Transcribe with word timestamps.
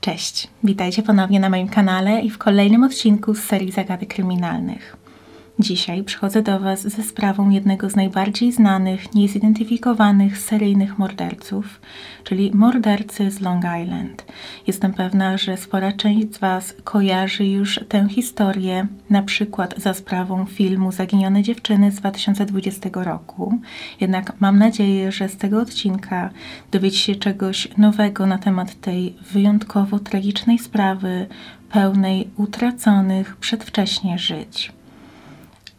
Cześć, 0.00 0.48
witajcie 0.64 1.02
ponownie 1.02 1.40
na 1.40 1.50
moim 1.50 1.68
kanale 1.68 2.20
i 2.20 2.30
w 2.30 2.38
kolejnym 2.38 2.84
odcinku 2.84 3.34
z 3.34 3.42
serii 3.42 3.72
Zagadek 3.72 4.14
Kryminalnych. 4.14 4.96
Dzisiaj 5.60 6.04
przychodzę 6.04 6.42
do 6.42 6.60
Was 6.60 6.82
ze 6.82 7.02
sprawą 7.02 7.50
jednego 7.50 7.90
z 7.90 7.96
najbardziej 7.96 8.52
znanych, 8.52 9.14
niezidentyfikowanych 9.14 10.38
seryjnych 10.38 10.98
morderców, 10.98 11.80
czyli 12.24 12.50
mordercy 12.54 13.30
z 13.30 13.40
Long 13.40 13.64
Island. 13.82 14.24
Jestem 14.66 14.92
pewna, 14.92 15.36
że 15.36 15.56
spora 15.56 15.92
część 15.92 16.34
z 16.34 16.38
Was 16.38 16.74
kojarzy 16.84 17.44
już 17.44 17.80
tę 17.88 18.08
historię, 18.08 18.86
na 19.10 19.22
przykład 19.22 19.74
za 19.76 19.94
sprawą 19.94 20.44
filmu 20.46 20.92
Zaginione 20.92 21.42
dziewczyny 21.42 21.90
z 21.90 21.94
2020 21.94 22.90
roku. 22.92 23.58
Jednak 24.00 24.32
mam 24.40 24.58
nadzieję, 24.58 25.12
że 25.12 25.28
z 25.28 25.36
tego 25.36 25.60
odcinka 25.60 26.30
dowiecie 26.70 26.98
się 26.98 27.14
czegoś 27.14 27.68
nowego 27.78 28.26
na 28.26 28.38
temat 28.38 28.80
tej 28.80 29.14
wyjątkowo 29.32 29.98
tragicznej 29.98 30.58
sprawy, 30.58 31.26
pełnej 31.72 32.28
utraconych 32.36 33.36
przedwcześnie 33.36 34.18
żyć. 34.18 34.72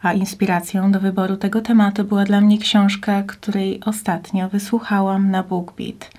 A 0.01 0.13
inspiracją 0.13 0.91
do 0.91 0.99
wyboru 0.99 1.37
tego 1.37 1.61
tematu 1.61 2.03
była 2.03 2.23
dla 2.23 2.41
mnie 2.41 2.57
książka, 2.57 3.23
której 3.23 3.79
ostatnio 3.85 4.49
wysłuchałam 4.49 5.31
na 5.31 5.43
BookBeat. 5.43 6.11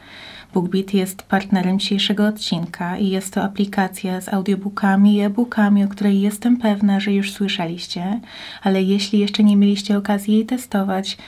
BookBeat 0.54 0.94
jest 0.94 1.22
partnerem 1.22 1.78
dzisiejszego 1.78 2.26
odcinka 2.26 2.98
i 2.98 3.08
jest 3.08 3.34
to 3.34 3.42
aplikacja 3.42 4.20
z 4.20 4.28
audiobookami 4.28 5.16
i 5.16 5.20
e-bookami, 5.20 5.84
o 5.84 5.88
której 5.88 6.20
jestem 6.20 6.56
pewna, 6.56 7.00
że 7.00 7.12
już 7.12 7.32
słyszeliście, 7.32 8.20
ale 8.62 8.82
jeśli 8.82 9.18
jeszcze 9.18 9.44
nie 9.44 9.56
mieliście 9.56 9.98
okazji 9.98 10.34
jej 10.34 10.46
testować, 10.46 11.18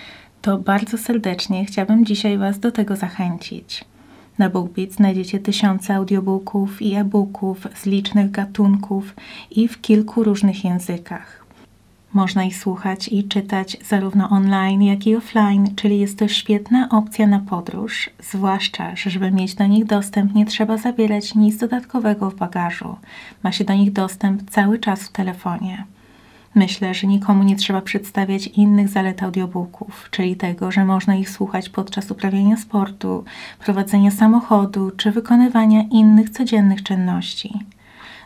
to 0.43 0.59
bardzo 0.59 0.99
serdecznie 0.99 1.65
chciałabym 1.65 2.05
dzisiaj 2.07 2.39
Was 2.39 2.59
do 2.59 2.73
tego 2.73 2.97
zachęcić. 2.97 3.85
Na 4.39 4.51
BookBeat 4.51 4.93
znajdziecie 4.93 5.39
tysiące 5.39 5.95
audiobooków 5.95 6.83
i 6.83 6.95
e-booków 6.95 7.67
z 7.75 7.87
licznych 7.87 8.31
gatunków 8.31 9.15
i 9.51 9.69
w 9.69 9.81
kilku 9.81 10.25
różnych 10.25 10.65
językach. 10.65 11.44
Można 12.15 12.45
ich 12.45 12.57
słuchać 12.57 13.09
i 13.09 13.25
czytać 13.25 13.77
zarówno 13.85 14.29
online, 14.29 14.83
jak 14.83 15.07
i 15.07 15.17
offline, 15.17 15.75
czyli 15.77 16.01
jest 16.01 16.19
to 16.19 16.29
świetna 16.29 16.89
opcja 16.89 17.27
na 17.27 17.39
podróż, 17.39 18.11
zwłaszcza, 18.23 18.97
że 18.97 19.11
żeby 19.11 19.31
mieć 19.31 19.55
do 19.55 19.67
nich 19.67 19.85
dostęp, 19.85 20.35
nie 20.35 20.47
trzeba 20.47 20.77
zabierać 20.77 21.35
nic 21.35 21.57
dodatkowego 21.57 22.31
w 22.31 22.35
bagażu. 22.35 22.97
Ma 23.43 23.53
się 23.53 23.65
do 23.65 23.75
nich 23.75 23.93
dostęp 23.93 24.51
cały 24.51 24.79
czas 24.79 25.03
w 25.03 25.13
telefonie. 25.13 25.85
Myślę, 26.55 26.95
że 26.95 27.07
nikomu 27.07 27.43
nie 27.43 27.57
trzeba 27.57 27.81
przedstawiać 27.81 28.47
innych 28.47 28.89
zalet 28.89 29.23
audiobooków, 29.23 30.09
czyli 30.11 30.37
tego, 30.37 30.71
że 30.71 30.85
można 30.85 31.15
ich 31.15 31.31
słuchać 31.31 31.69
podczas 31.69 32.11
uprawiania 32.11 32.57
sportu, 32.57 33.25
prowadzenia 33.59 34.11
samochodu 34.11 34.91
czy 34.97 35.11
wykonywania 35.11 35.83
innych 35.91 36.31
codziennych 36.31 36.83
czynności. 36.83 37.61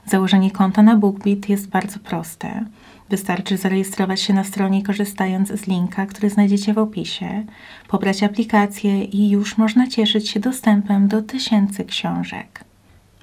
Założenie 0.06 0.50
konta 0.50 0.82
na 0.82 0.96
BookBeat 0.96 1.48
jest 1.48 1.68
bardzo 1.68 1.98
proste. 1.98 2.64
Wystarczy 3.10 3.56
zarejestrować 3.56 4.20
się 4.20 4.34
na 4.34 4.44
stronie 4.44 4.82
korzystając 4.82 5.48
z 5.48 5.66
linka, 5.66 6.06
który 6.06 6.30
znajdziecie 6.30 6.74
w 6.74 6.78
opisie, 6.78 7.44
pobrać 7.88 8.22
aplikację 8.22 9.04
i 9.04 9.30
już 9.30 9.58
można 9.58 9.86
cieszyć 9.86 10.28
się 10.28 10.40
dostępem 10.40 11.08
do 11.08 11.22
tysięcy 11.22 11.84
książek. 11.84 12.64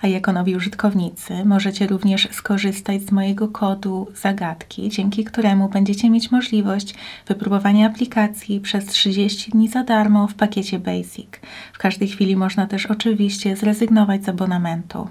A 0.01 0.07
jako 0.07 0.33
nowi 0.33 0.55
użytkownicy 0.55 1.45
możecie 1.45 1.87
również 1.87 2.27
skorzystać 2.31 3.01
z 3.01 3.11
mojego 3.11 3.47
kodu 3.47 4.07
zagadki, 4.15 4.89
dzięki 4.89 5.23
któremu 5.23 5.69
będziecie 5.69 6.09
mieć 6.09 6.31
możliwość 6.31 6.95
wypróbowania 7.27 7.87
aplikacji 7.87 8.59
przez 8.59 8.85
30 8.85 9.51
dni 9.51 9.67
za 9.67 9.83
darmo 9.83 10.27
w 10.27 10.33
pakiecie 10.33 10.79
Basic. 10.79 11.29
W 11.73 11.77
każdej 11.77 12.07
chwili 12.07 12.35
można 12.35 12.67
też 12.67 12.85
oczywiście 12.85 13.55
zrezygnować 13.55 14.23
z 14.23 14.29
abonamentu. 14.29 15.07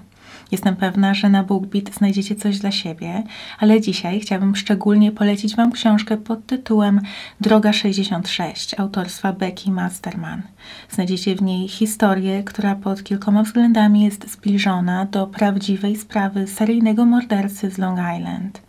Jestem 0.51 0.75
pewna, 0.75 1.13
że 1.13 1.29
na 1.29 1.43
BookBeat 1.43 1.93
znajdziecie 1.93 2.35
coś 2.35 2.59
dla 2.59 2.71
siebie, 2.71 3.23
ale 3.59 3.81
dzisiaj 3.81 4.19
chciałabym 4.19 4.55
szczególnie 4.55 5.11
polecić 5.11 5.55
Wam 5.55 5.71
książkę 5.71 6.17
pod 6.17 6.45
tytułem 6.45 7.01
Droga 7.41 7.73
66 7.73 8.79
autorstwa 8.79 9.33
Becky 9.33 9.71
Masterman. 9.71 10.41
Znajdziecie 10.89 11.35
w 11.35 11.41
niej 11.41 11.67
historię, 11.67 12.43
która 12.43 12.75
pod 12.75 13.03
kilkoma 13.03 13.43
względami 13.43 14.03
jest 14.03 14.31
zbliżona 14.31 15.05
do 15.05 15.27
prawdziwej 15.27 15.95
sprawy 15.95 16.47
seryjnego 16.47 17.05
mordercy 17.05 17.71
z 17.71 17.77
Long 17.77 17.99
Island. 18.17 18.64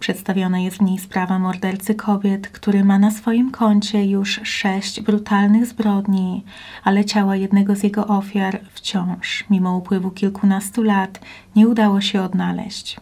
Przedstawiona 0.00 0.58
jest 0.58 0.76
w 0.76 0.82
niej 0.82 0.98
sprawa 0.98 1.38
mordercy 1.38 1.94
kobiet, 1.94 2.48
który 2.48 2.84
ma 2.84 2.98
na 2.98 3.10
swoim 3.10 3.50
koncie 3.50 4.04
już 4.04 4.40
sześć 4.42 5.00
brutalnych 5.00 5.66
zbrodni, 5.66 6.44
ale 6.84 7.04
ciała 7.04 7.36
jednego 7.36 7.76
z 7.76 7.82
jego 7.82 8.06
ofiar 8.06 8.60
wciąż, 8.72 9.44
mimo 9.50 9.76
upływu 9.76 10.10
kilkunastu 10.10 10.82
lat, 10.82 11.20
nie 11.56 11.68
udało 11.68 12.00
się 12.00 12.22
odnaleźć. 12.22 12.96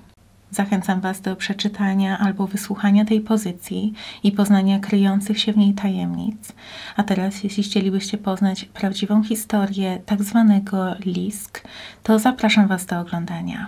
Zachęcam 0.51 1.01
Was 1.01 1.21
do 1.21 1.37
przeczytania 1.37 2.19
albo 2.19 2.47
wysłuchania 2.47 3.05
tej 3.05 3.21
pozycji 3.21 3.93
i 4.23 4.33
poznania 4.33 4.79
kryjących 4.79 5.41
się 5.41 5.53
w 5.53 5.57
niej 5.57 5.75
tajemnic. 5.75 6.53
A 6.97 7.03
teraz, 7.03 7.45
jeśli 7.45 7.63
chcielibyście 7.63 8.19
poznać 8.19 8.65
prawdziwą 8.65 9.25
historię 9.25 10.01
tak 10.07 10.23
zwanego 10.23 10.95
LISK, 11.05 11.69
to 12.03 12.19
zapraszam 12.19 12.69
Was 12.69 12.87
do 12.87 13.01
oglądania. 13.01 13.67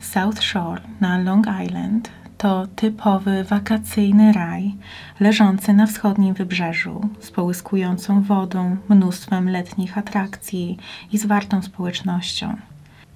South 0.00 0.42
Shore 0.42 0.80
na 1.00 1.18
Long 1.18 1.46
Island 1.66 2.21
to 2.42 2.66
typowy 2.76 3.44
wakacyjny 3.44 4.32
raj, 4.32 4.74
leżący 5.20 5.72
na 5.72 5.86
wschodnim 5.86 6.34
wybrzeżu, 6.34 7.08
z 7.20 7.30
połyskującą 7.30 8.22
wodą, 8.22 8.76
mnóstwem 8.88 9.48
letnich 9.48 9.98
atrakcji 9.98 10.78
i 11.12 11.18
zwartą 11.18 11.62
społecznością. 11.62 12.56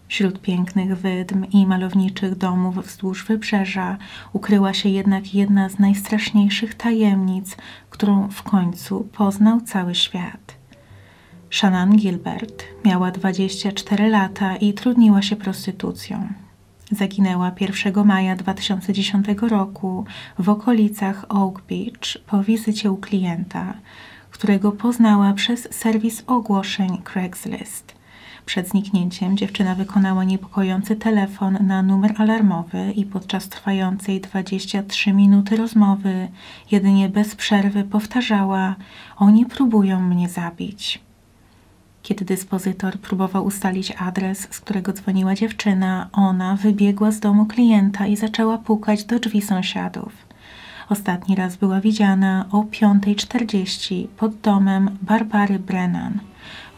Wśród 0.09 0.41
pięknych 0.41 0.99
wydm 0.99 1.45
i 1.45 1.67
malowniczych 1.67 2.37
domów 2.37 2.87
wzdłuż 2.87 3.25
wybrzeża 3.25 3.97
ukryła 4.33 4.75
się 4.75 4.89
jednak 4.89 5.35
jedna 5.35 5.69
z 5.69 5.79
najstraszniejszych 5.79 6.75
tajemnic, 6.75 7.57
którą 7.91 8.29
w 8.29 8.43
końcu 8.43 9.09
poznał 9.13 9.61
cały 9.61 9.95
świat. 9.95 10.55
Shannon 11.51 11.97
Gilbert 11.97 12.65
miała 12.85 13.11
24 13.11 14.09
lata 14.09 14.57
i 14.57 14.73
trudniła 14.73 15.23
się 15.23 15.37
prostytucją. 15.37 16.46
Zaginęła 16.91 17.53
1 17.61 18.05
maja 18.05 18.37
2010 18.37 19.27
roku 19.43 20.05
w 20.39 20.49
okolicach 20.49 21.25
Oak 21.29 21.63
Beach 21.69 22.19
po 22.27 22.43
wizycie 22.43 22.91
u 22.91 22.97
klienta, 22.97 23.75
którego 24.31 24.73
poznała 24.73 25.33
przez 25.33 25.69
serwis 25.71 26.23
ogłoszeń 26.27 27.03
Craigslist. 27.13 27.95
Przed 28.47 28.69
zniknięciem 28.69 29.37
dziewczyna 29.37 29.75
wykonała 29.75 30.25
niepokojący 30.25 30.97
telefon 30.97 31.59
na 31.61 31.83
numer 31.83 32.15
alarmowy 32.19 32.93
i 32.93 33.05
podczas 33.05 33.49
trwającej 33.49 34.21
23 34.21 35.13
minuty 35.13 35.57
rozmowy 35.57 36.29
jedynie 36.71 37.09
bez 37.09 37.35
przerwy 37.37 37.85
powtarzała: 37.85 38.77
Oni 39.17 39.47
próbują 39.47 40.01
mnie 40.01 40.29
zabić. 40.29 41.06
Kiedy 42.07 42.25
dyspozytor 42.25 42.99
próbował 42.99 43.45
ustalić 43.45 43.93
adres, 43.99 44.49
z 44.51 44.61
którego 44.61 44.93
dzwoniła 44.93 45.35
dziewczyna, 45.35 46.09
ona 46.13 46.57
wybiegła 46.57 47.11
z 47.11 47.21
domu 47.21 47.47
klienta 47.47 48.07
i 48.07 48.17
zaczęła 48.17 48.59
pukać 48.59 49.05
do 49.05 49.19
drzwi 49.19 49.43
sąsiadów. 49.43 50.13
Ostatni 50.89 51.37
raz 51.37 51.57
była 51.57 51.81
widziana 51.81 52.47
o 52.51 52.63
5.40 52.63 54.07
pod 54.07 54.37
domem 54.37 54.99
Barbary 55.03 55.59
Brennan. 55.59 56.19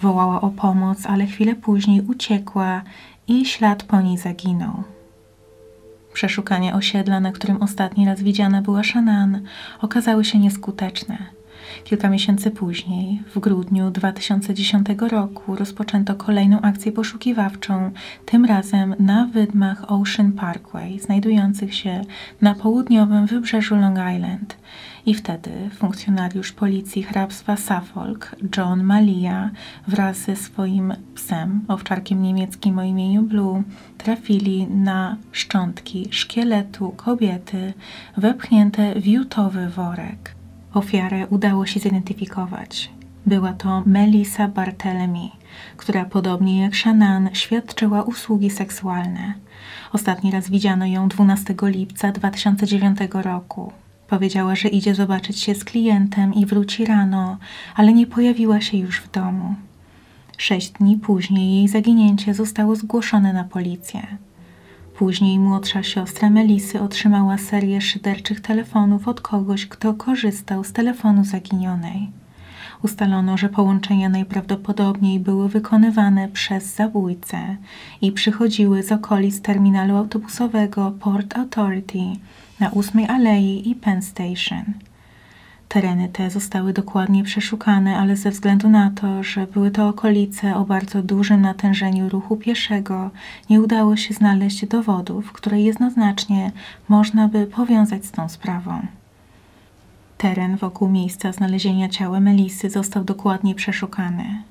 Wołała 0.03 0.41
o 0.41 0.51
pomoc, 0.51 1.07
ale 1.07 1.27
chwilę 1.27 1.55
później 1.55 2.01
uciekła 2.01 2.83
i 3.27 3.45
ślad 3.45 3.83
po 3.83 4.01
niej 4.01 4.19
zaginął. 4.19 4.83
Przeszukania 6.13 6.75
osiedla, 6.75 7.21
na 7.21 7.33
którym 7.33 7.63
ostatni 7.63 8.07
raz 8.07 8.23
widziana 8.23 8.63
była 8.63 8.83
Shannon, 8.83 9.41
okazały 9.81 10.25
się 10.25 10.39
nieskuteczne. 10.39 11.38
Kilka 11.85 12.09
miesięcy 12.09 12.51
później, 12.51 13.23
w 13.35 13.39
grudniu 13.39 13.91
2010 13.91 14.87
roku, 15.11 15.57
rozpoczęto 15.57 16.15
kolejną 16.15 16.61
akcję 16.61 16.93
poszukiwawczą, 16.93 17.91
tym 18.27 18.45
razem 18.45 18.95
na 18.99 19.27
wydmach 19.27 19.85
Ocean 19.93 20.33
Parkway, 20.33 21.01
znajdujących 21.01 21.75
się 21.75 22.03
na 22.41 22.55
południowym 22.55 23.27
wybrzeżu 23.27 23.77
Long 23.77 23.99
Island. 24.17 24.57
I 25.07 25.15
wtedy 25.15 25.51
funkcjonariusz 25.75 26.53
policji 26.53 27.03
hrabstwa 27.03 27.57
Suffolk, 27.57 28.37
John 28.57 28.83
Malia, 28.83 29.51
wraz 29.89 30.17
ze 30.17 30.37
swoim 30.37 30.95
psem, 31.15 31.61
owczarkiem 31.69 32.23
niemieckim 32.23 32.79
o 32.79 32.83
imieniu 32.83 33.23
Blue, 33.23 33.63
trafili 33.99 34.67
na 34.67 35.17
szczątki 35.33 36.09
szkieletu 36.11 36.93
kobiety 36.97 37.73
wepchnięte 38.17 39.01
w 39.01 39.07
jutowy 39.07 39.69
worek. 39.69 40.38
Ofiarę 40.79 41.27
udało 41.27 41.67
się 41.67 41.81
zidentyfikować. 41.81 42.91
Była 43.27 43.53
to 43.53 43.83
Melissa 43.87 44.49
Bartelemy, 44.49 45.29
która 45.77 46.05
podobnie 46.05 46.63
jak 46.63 46.77
Shannon 46.77 47.29
świadczyła 47.33 48.03
usługi 48.03 48.51
seksualne. 48.51 49.35
Ostatni 49.93 50.31
raz 50.31 50.51
widziano 50.51 50.87
ją 50.87 51.09
12 51.09 51.55
lipca 51.63 52.13
2009 52.13 52.99
roku. 53.13 53.73
Powiedziała, 54.09 54.55
że 54.55 54.69
idzie 54.69 54.95
zobaczyć 54.95 55.41
się 55.41 55.55
z 55.55 55.65
klientem 55.65 56.35
i 56.35 56.47
wróci 56.47 56.85
rano, 56.85 57.39
ale 57.75 57.93
nie 57.93 58.07
pojawiła 58.07 58.61
się 58.61 58.77
już 58.77 59.01
w 59.01 59.11
domu. 59.11 59.55
Sześć 60.37 60.71
dni 60.71 60.97
później 60.97 61.55
jej 61.55 61.69
zaginięcie 61.69 62.35
zostało 62.35 62.77
zgłoszone 62.77 63.33
na 63.33 63.45
policję. 63.45 64.07
Później 64.99 65.39
młodsza 65.39 65.83
siostra 65.83 66.31
Melisy 66.31 66.81
otrzymała 66.81 67.39
serię 67.39 67.81
szyderczych 67.81 68.41
telefonów 68.41 69.09
od 69.09 69.21
kogoś, 69.21 69.67
kto 69.67 69.95
korzystał 69.95 70.65
z 70.65 70.73
telefonu 70.73 71.25
zaginionej. 71.25 72.11
Ustalono, 72.83 73.37
że 73.37 73.49
połączenia 73.49 74.09
najprawdopodobniej 74.09 75.21
były 75.21 75.49
wykonywane 75.49 76.29
przez 76.29 76.75
zabójcę 76.75 77.57
i 78.01 78.13
przychodziły 78.13 78.83
z 78.83 78.93
okolic 78.93 79.41
terminalu 79.41 79.97
autobusowego 79.97 80.93
Port 81.01 81.39
Authority 81.39 82.03
na 82.61 82.71
8 82.71 83.11
Alei 83.11 83.71
i 83.71 83.75
Penn 83.75 84.03
Station. 84.03 84.65
Tereny 85.69 86.09
te 86.09 86.31
zostały 86.31 86.73
dokładnie 86.73 87.25
przeszukane, 87.25 87.97
ale 87.99 88.17
ze 88.17 88.31
względu 88.31 88.69
na 88.69 88.91
to, 88.91 89.23
że 89.23 89.47
były 89.47 89.71
to 89.71 89.89
okolice 89.89 90.57
o 90.57 90.65
bardzo 90.65 91.03
dużym 91.03 91.41
natężeniu 91.41 92.09
ruchu 92.09 92.37
pieszego, 92.37 93.11
nie 93.51 93.61
udało 93.61 93.97
się 93.97 94.15
znaleźć 94.15 94.67
dowodów, 94.67 95.33
które 95.33 95.61
jednoznacznie 95.61 96.53
można 96.89 97.29
by 97.29 97.47
powiązać 97.47 98.07
z 98.07 98.11
tą 98.11 98.29
sprawą. 98.29 98.87
Teren 100.19 100.57
wokół 100.57 100.89
miejsca 100.89 101.33
znalezienia 101.33 101.89
ciała 101.89 102.21
Melisy 102.21 102.71
został 102.71 103.05
dokładnie 103.05 103.55
przeszukany. 103.55 104.43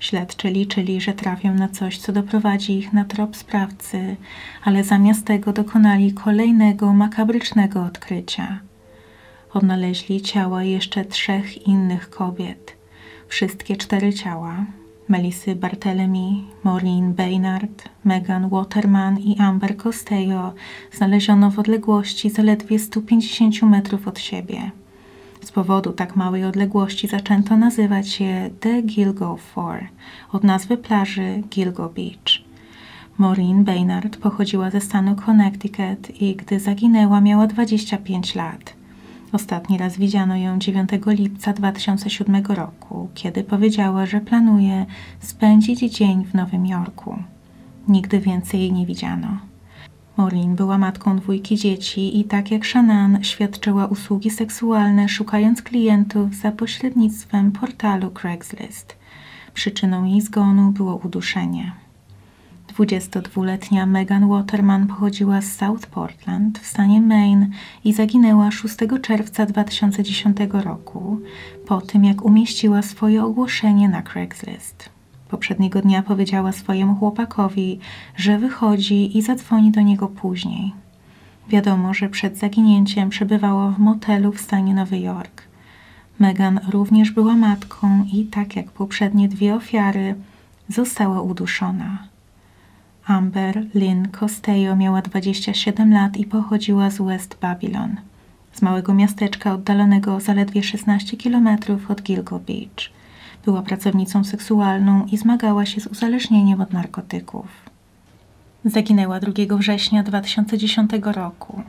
Śledczy 0.00 0.50
liczyli, 0.50 1.00
że 1.00 1.12
trafią 1.12 1.54
na 1.54 1.68
coś, 1.68 1.98
co 1.98 2.12
doprowadzi 2.12 2.78
ich 2.78 2.92
na 2.92 3.04
trop 3.04 3.36
sprawcy, 3.36 4.16
ale 4.64 4.84
zamiast 4.84 5.26
tego 5.26 5.52
dokonali 5.52 6.12
kolejnego 6.12 6.92
makabrycznego 6.92 7.84
odkrycia. 7.84 8.69
Odnaleźli 9.54 10.20
ciała 10.20 10.64
jeszcze 10.64 11.04
trzech 11.04 11.66
innych 11.66 12.10
kobiet. 12.10 12.76
Wszystkie 13.28 13.76
cztery 13.76 14.12
ciała 14.12 14.66
Melisy 15.08 15.56
Bartelemy, 15.56 16.30
Maureen 16.64 17.14
Baynard, 17.14 17.88
Megan 18.04 18.48
Waterman 18.48 19.18
i 19.18 19.38
Amber 19.38 19.76
Costello 19.76 20.54
znaleziono 20.92 21.50
w 21.50 21.58
odległości 21.58 22.30
zaledwie 22.30 22.78
150 22.78 23.62
metrów 23.62 24.08
od 24.08 24.18
siebie. 24.18 24.70
Z 25.44 25.52
powodu 25.52 25.92
tak 25.92 26.16
małej 26.16 26.44
odległości 26.44 27.08
zaczęto 27.08 27.56
nazywać 27.56 28.20
je 28.20 28.50
The 28.60 28.82
Gilgo 28.82 29.36
Four, 29.36 29.78
od 30.32 30.44
nazwy 30.44 30.76
plaży 30.76 31.42
Gilgo 31.48 31.88
Beach. 31.88 32.50
Maureen 33.18 33.64
Baynard 33.64 34.16
pochodziła 34.16 34.70
ze 34.70 34.80
stanu 34.80 35.16
Connecticut 35.26 36.20
i 36.22 36.36
gdy 36.36 36.60
zaginęła 36.60 37.20
miała 37.20 37.46
25 37.46 38.34
lat. 38.34 38.79
Ostatni 39.32 39.78
raz 39.78 39.96
widziano 39.96 40.36
ją 40.36 40.58
9 40.58 40.90
lipca 41.06 41.52
2007 41.52 42.46
roku, 42.46 43.08
kiedy 43.14 43.44
powiedziała, 43.44 44.06
że 44.06 44.20
planuje 44.20 44.86
spędzić 45.20 45.80
dzień 45.80 46.24
w 46.24 46.34
Nowym 46.34 46.66
Jorku. 46.66 47.16
Nigdy 47.88 48.20
więcej 48.20 48.60
jej 48.60 48.72
nie 48.72 48.86
widziano. 48.86 49.38
Maureen 50.16 50.56
była 50.56 50.78
matką 50.78 51.16
dwójki 51.16 51.56
dzieci 51.56 52.20
i 52.20 52.24
tak 52.24 52.50
jak 52.50 52.66
Shannon 52.66 53.24
świadczyła 53.24 53.86
usługi 53.86 54.30
seksualne 54.30 55.08
szukając 55.08 55.62
klientów 55.62 56.34
za 56.34 56.52
pośrednictwem 56.52 57.52
portalu 57.52 58.10
Craigslist. 58.10 58.96
Przyczyną 59.54 60.04
jej 60.04 60.20
zgonu 60.20 60.70
było 60.70 60.96
uduszenie. 60.96 61.72
22-letnia 62.80 63.86
Megan 63.86 64.28
Waterman 64.28 64.86
pochodziła 64.86 65.40
z 65.40 65.56
South 65.56 65.86
Portland 65.86 66.58
w 66.58 66.66
stanie 66.66 67.00
Maine 67.00 67.50
i 67.84 67.92
zaginęła 67.92 68.50
6 68.50 68.76
czerwca 69.02 69.46
2010 69.46 70.36
roku 70.52 71.20
po 71.66 71.80
tym, 71.80 72.04
jak 72.04 72.24
umieściła 72.24 72.82
swoje 72.82 73.24
ogłoszenie 73.24 73.88
na 73.88 74.02
Craigslist. 74.02 74.88
Poprzedniego 75.28 75.82
dnia 75.82 76.02
powiedziała 76.02 76.52
swojemu 76.52 76.94
chłopakowi, 76.94 77.78
że 78.16 78.38
wychodzi 78.38 79.18
i 79.18 79.22
zadzwoni 79.22 79.70
do 79.70 79.80
niego 79.80 80.08
później. 80.08 80.72
Wiadomo, 81.48 81.94
że 81.94 82.08
przed 82.08 82.38
zaginięciem 82.38 83.10
przebywała 83.10 83.70
w 83.70 83.78
motelu 83.78 84.32
w 84.32 84.40
stanie 84.40 84.74
Nowy 84.74 84.98
Jork. 84.98 85.42
Megan 86.18 86.60
również 86.68 87.10
była 87.10 87.36
matką 87.36 88.04
i, 88.12 88.24
tak 88.24 88.56
jak 88.56 88.70
poprzednie 88.70 89.28
dwie 89.28 89.54
ofiary, 89.54 90.14
została 90.68 91.22
uduszona. 91.22 92.09
Amber 93.10 93.64
Lynn 93.74 94.08
Costello 94.20 94.76
miała 94.76 95.02
27 95.02 95.92
lat 95.92 96.16
i 96.16 96.24
pochodziła 96.24 96.90
z 96.90 96.98
West 96.98 97.38
Babylon, 97.40 97.96
z 98.52 98.62
małego 98.62 98.94
miasteczka 98.94 99.54
oddalonego 99.54 100.20
zaledwie 100.20 100.62
16 100.62 101.16
km 101.16 101.48
od 101.88 102.02
Gilgo 102.02 102.38
Beach. 102.38 102.90
Była 103.44 103.62
pracownicą 103.62 104.24
seksualną 104.24 105.06
i 105.12 105.16
zmagała 105.16 105.66
się 105.66 105.80
z 105.80 105.86
uzależnieniem 105.86 106.60
od 106.60 106.72
narkotyków. 106.72 107.46
Zaginęła 108.64 109.20
2 109.20 109.56
września 109.56 110.02
2010 110.02 110.90
roku. 111.02 111.62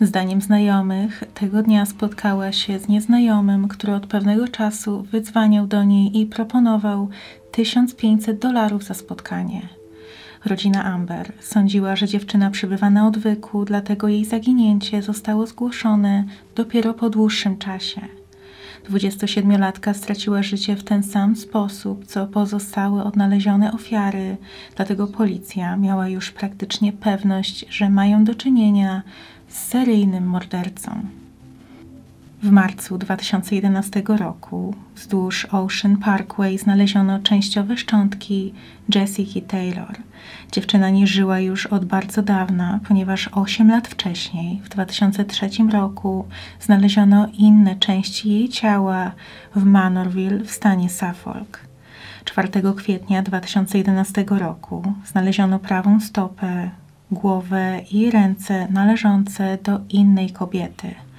Zdaniem 0.00 0.40
znajomych, 0.40 1.24
tego 1.34 1.62
dnia 1.62 1.86
spotkała 1.86 2.52
się 2.52 2.78
z 2.78 2.88
nieznajomym, 2.88 3.68
który 3.68 3.94
od 3.94 4.06
pewnego 4.06 4.48
czasu 4.48 5.02
wydzwaniał 5.02 5.66
do 5.66 5.84
niej 5.84 6.20
i 6.20 6.26
proponował 6.26 7.08
1500 7.52 8.38
dolarów 8.38 8.84
za 8.84 8.94
spotkanie. 8.94 9.79
Rodzina 10.44 10.84
Amber 10.84 11.32
sądziła, 11.40 11.96
że 11.96 12.08
dziewczyna 12.08 12.50
przybywa 12.50 12.90
na 12.90 13.06
odwyku, 13.06 13.64
dlatego 13.64 14.08
jej 14.08 14.24
zaginięcie 14.24 15.02
zostało 15.02 15.46
zgłoszone 15.46 16.24
dopiero 16.54 16.94
po 16.94 17.10
dłuższym 17.10 17.58
czasie. 17.58 18.00
27-latka 18.90 19.94
straciła 19.94 20.42
życie 20.42 20.76
w 20.76 20.84
ten 20.84 21.02
sam 21.02 21.36
sposób, 21.36 22.06
co 22.06 22.26
pozostałe 22.26 23.04
odnalezione 23.04 23.72
ofiary, 23.72 24.36
dlatego 24.76 25.06
policja 25.06 25.76
miała 25.76 26.08
już 26.08 26.30
praktycznie 26.30 26.92
pewność, 26.92 27.66
że 27.70 27.90
mają 27.90 28.24
do 28.24 28.34
czynienia 28.34 29.02
z 29.48 29.68
seryjnym 29.68 30.26
mordercą. 30.26 31.19
W 32.42 32.50
marcu 32.50 32.98
2011 32.98 34.02
roku 34.06 34.74
wzdłuż 34.96 35.46
Ocean 35.50 35.96
Parkway 35.96 36.58
znaleziono 36.58 37.18
częściowe 37.18 37.76
szczątki 37.76 38.54
Jessica 38.94 39.40
Taylor. 39.48 39.96
Dziewczyna 40.52 40.90
nie 40.90 41.06
żyła 41.06 41.40
już 41.40 41.66
od 41.66 41.84
bardzo 41.84 42.22
dawna, 42.22 42.80
ponieważ 42.88 43.28
8 43.32 43.70
lat 43.70 43.88
wcześniej, 43.88 44.60
w 44.64 44.68
2003 44.68 45.48
roku, 45.72 46.28
znaleziono 46.60 47.28
inne 47.38 47.76
części 47.76 48.30
jej 48.30 48.48
ciała 48.48 49.12
w 49.56 49.64
Manorville 49.64 50.44
w 50.44 50.50
stanie 50.50 50.90
Suffolk. 50.90 51.60
4 52.24 52.48
kwietnia 52.76 53.22
2011 53.22 54.24
roku 54.28 54.92
znaleziono 55.06 55.58
prawą 55.58 56.00
stopę, 56.00 56.70
głowę 57.10 57.80
i 57.90 58.10
ręce 58.10 58.68
należące 58.70 59.58
do 59.64 59.80
innej 59.88 60.30
kobiety– 60.30 60.94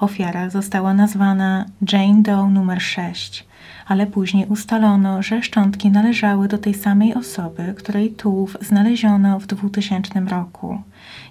Ofiara 0.00 0.50
została 0.50 0.94
nazwana 0.94 1.64
Jane 1.92 2.22
Doe 2.22 2.48
numer 2.50 2.82
6, 2.82 3.46
ale 3.86 4.06
później 4.06 4.46
ustalono, 4.46 5.22
że 5.22 5.42
szczątki 5.42 5.90
należały 5.90 6.48
do 6.48 6.58
tej 6.58 6.74
samej 6.74 7.14
osoby, 7.14 7.74
której 7.78 8.10
tułów 8.10 8.56
znaleziono 8.60 9.40
w 9.40 9.46
2000 9.46 10.20
roku. 10.20 10.82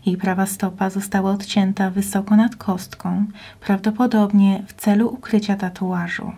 Jej 0.06 0.18
prawa 0.18 0.46
stopa 0.46 0.90
została 0.90 1.32
odcięta 1.32 1.90
wysoko 1.90 2.36
nad 2.36 2.56
kostką, 2.56 3.26
prawdopodobnie 3.60 4.64
w 4.68 4.74
celu 4.74 5.08
ukrycia 5.14 5.56
tatuażu. 5.56 6.32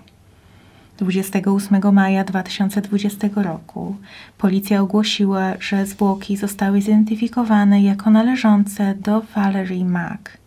28 0.98 1.94
maja 1.94 2.24
2020 2.24 3.28
roku 3.36 3.96
policja 4.38 4.82
ogłosiła, 4.82 5.54
że 5.60 5.86
zwłoki 5.86 6.38
zostały 6.38 6.82
zidentyfikowane 6.82 7.82
jako 7.82 8.10
należące 8.10 8.96
do 8.96 9.22
Valerie 9.36 9.86
Mack. 9.86 10.41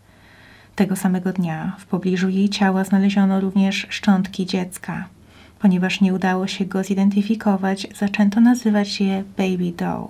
Tego 0.75 0.95
samego 0.95 1.33
dnia 1.33 1.75
w 1.79 1.85
pobliżu 1.85 2.29
jej 2.29 2.49
ciała 2.49 2.83
znaleziono 2.83 3.39
również 3.39 3.87
szczątki 3.89 4.45
dziecka. 4.45 5.07
Ponieważ 5.59 6.01
nie 6.01 6.13
udało 6.13 6.47
się 6.47 6.65
go 6.65 6.83
zidentyfikować, 6.83 7.87
zaczęto 7.95 8.41
nazywać 8.41 9.01
je 9.01 9.23
Baby 9.37 9.71
Doll. 9.77 10.07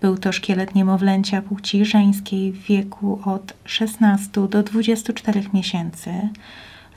Był 0.00 0.18
to 0.18 0.32
szkielet 0.32 0.74
niemowlęcia 0.74 1.42
płci 1.42 1.84
żeńskiej 1.84 2.52
w 2.52 2.62
wieku 2.62 3.20
od 3.24 3.54
16 3.64 4.48
do 4.48 4.62
24 4.62 5.42
miesięcy 5.54 6.10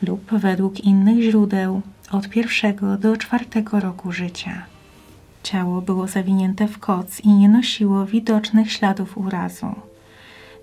lub 0.02 0.32
według 0.32 0.80
innych 0.80 1.24
źródeł 1.24 1.82
od 2.12 2.30
pierwszego 2.30 2.98
do 2.98 3.18
czwartego 3.18 3.80
roku 3.80 4.12
życia. 4.12 4.66
Ciało 5.44 5.82
było 5.82 6.08
zawinięte 6.08 6.68
w 6.68 6.80
koc 6.80 7.20
i 7.20 7.30
nie 7.30 7.50
nosiło 7.50 8.06
widocznych 8.06 8.72
śladów 8.72 9.18
urazu. 9.18 9.87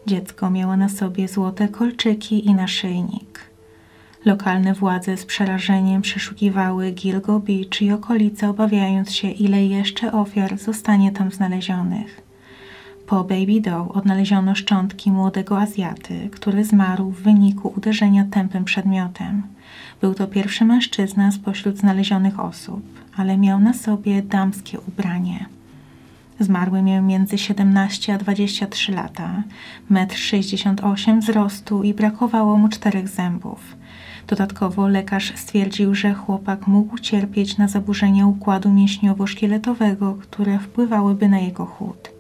Dziecko 0.07 0.51
miało 0.51 0.77
na 0.77 0.89
sobie 0.89 1.29
złote 1.29 1.69
kolczyki 1.69 2.47
i 2.47 2.55
naszyjnik. 2.55 3.41
Lokalne 4.25 4.75
władze 4.75 5.17
z 5.17 5.27
przerażeniem 5.27 6.03
przeszukiwały 6.03 6.91
Gilgo 6.91 7.41
Beach 7.41 7.83
i 7.83 7.93
okolice, 7.93 8.49
obawiając 8.49 9.13
się, 9.13 9.31
ile 9.31 9.65
jeszcze 9.65 10.13
ofiar 10.13 10.59
zostanie 10.59 11.13
tam 11.13 11.31
znalezionych. 11.31 12.21
Po 13.07 13.25
Baby 13.25 13.61
Doe 13.61 13.89
odnaleziono 13.89 14.55
szczątki 14.55 15.13
młodego 15.13 15.59
Azjaty, 15.59 16.29
który 16.33 16.65
zmarł 16.65 17.11
w 17.11 17.23
wyniku 17.23 17.73
uderzenia 17.77 18.25
tępym 18.31 18.65
przedmiotem. 18.65 19.43
Był 20.01 20.15
to 20.15 20.27
pierwszy 20.27 20.65
mężczyzna 20.65 21.33
spośród 21.33 21.79
znalezionych 21.79 22.41
osób, 22.41 22.83
ale 23.17 23.39
miał 23.39 23.61
na 23.61 23.73
sobie 23.73 24.23
damskie 24.23 24.79
ubranie. 24.81 25.54
Zmarły 26.45 26.83
miał 26.83 27.03
między 27.03 27.39
17 27.39 28.15
a 28.15 28.19
23 28.19 28.93
lata, 28.93 29.43
1,68 29.91 31.11
m 31.11 31.21
wzrostu 31.21 31.83
i 31.83 31.95
brakowało 31.95 32.57
mu 32.57 32.69
czterech 32.69 33.09
zębów. 33.09 33.77
Dodatkowo 34.27 34.89
lekarz 34.89 35.33
stwierdził, 35.37 35.95
że 35.95 36.15
chłopak 36.15 36.67
mógł 36.67 36.99
cierpieć 36.99 37.59
na 37.59 37.69
zaburzenia 37.69 38.27
układu 38.27 38.71
mięśniowo-szkieletowego, 38.71 40.15
które 40.15 40.59
wpływałyby 40.59 41.29
na 41.29 41.39
jego 41.39 41.67
chód. 41.67 42.11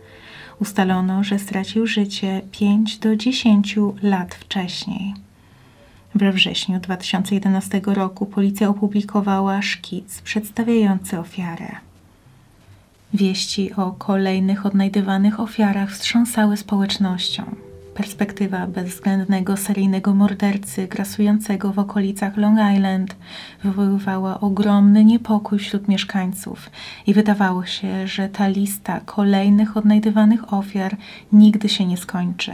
Ustalono, 0.61 1.25
że 1.25 1.38
stracił 1.38 1.87
życie 1.87 2.40
5 2.50 2.99
do 2.99 3.16
10 3.16 3.76
lat 4.02 4.35
wcześniej. 4.35 5.14
We 6.14 6.33
wrześniu 6.33 6.81
2011 6.81 7.81
roku 7.87 8.26
policja 8.26 8.69
opublikowała 8.69 9.62
szkic 9.62 10.21
przedstawiający 10.21 11.19
ofiarę. 11.19 11.94
Wieści 13.14 13.75
o 13.75 13.92
kolejnych 13.92 14.66
odnajdywanych 14.66 15.40
ofiarach 15.40 15.90
wstrząsały 15.90 16.56
społecznością. 16.56 17.44
Perspektywa 17.94 18.66
bezwzględnego 18.66 19.56
seryjnego 19.56 20.14
mordercy 20.14 20.88
grasującego 20.88 21.73
w 21.73 21.78
okolicach 21.78 22.37
Long 22.37 22.59
Island 22.75 23.16
wywoływała 23.64 24.40
ogromny 24.40 25.04
niepokój 25.04 25.59
wśród 25.59 25.88
mieszkańców 25.88 26.71
i 27.06 27.14
wydawało 27.14 27.66
się, 27.66 28.06
że 28.06 28.28
ta 28.28 28.49
lista 28.49 29.00
kolejnych 29.00 29.76
odnajdywanych 29.76 30.52
ofiar 30.52 30.97
nigdy 31.33 31.68
się 31.68 31.87
nie 31.87 31.97
skończy. 31.97 32.52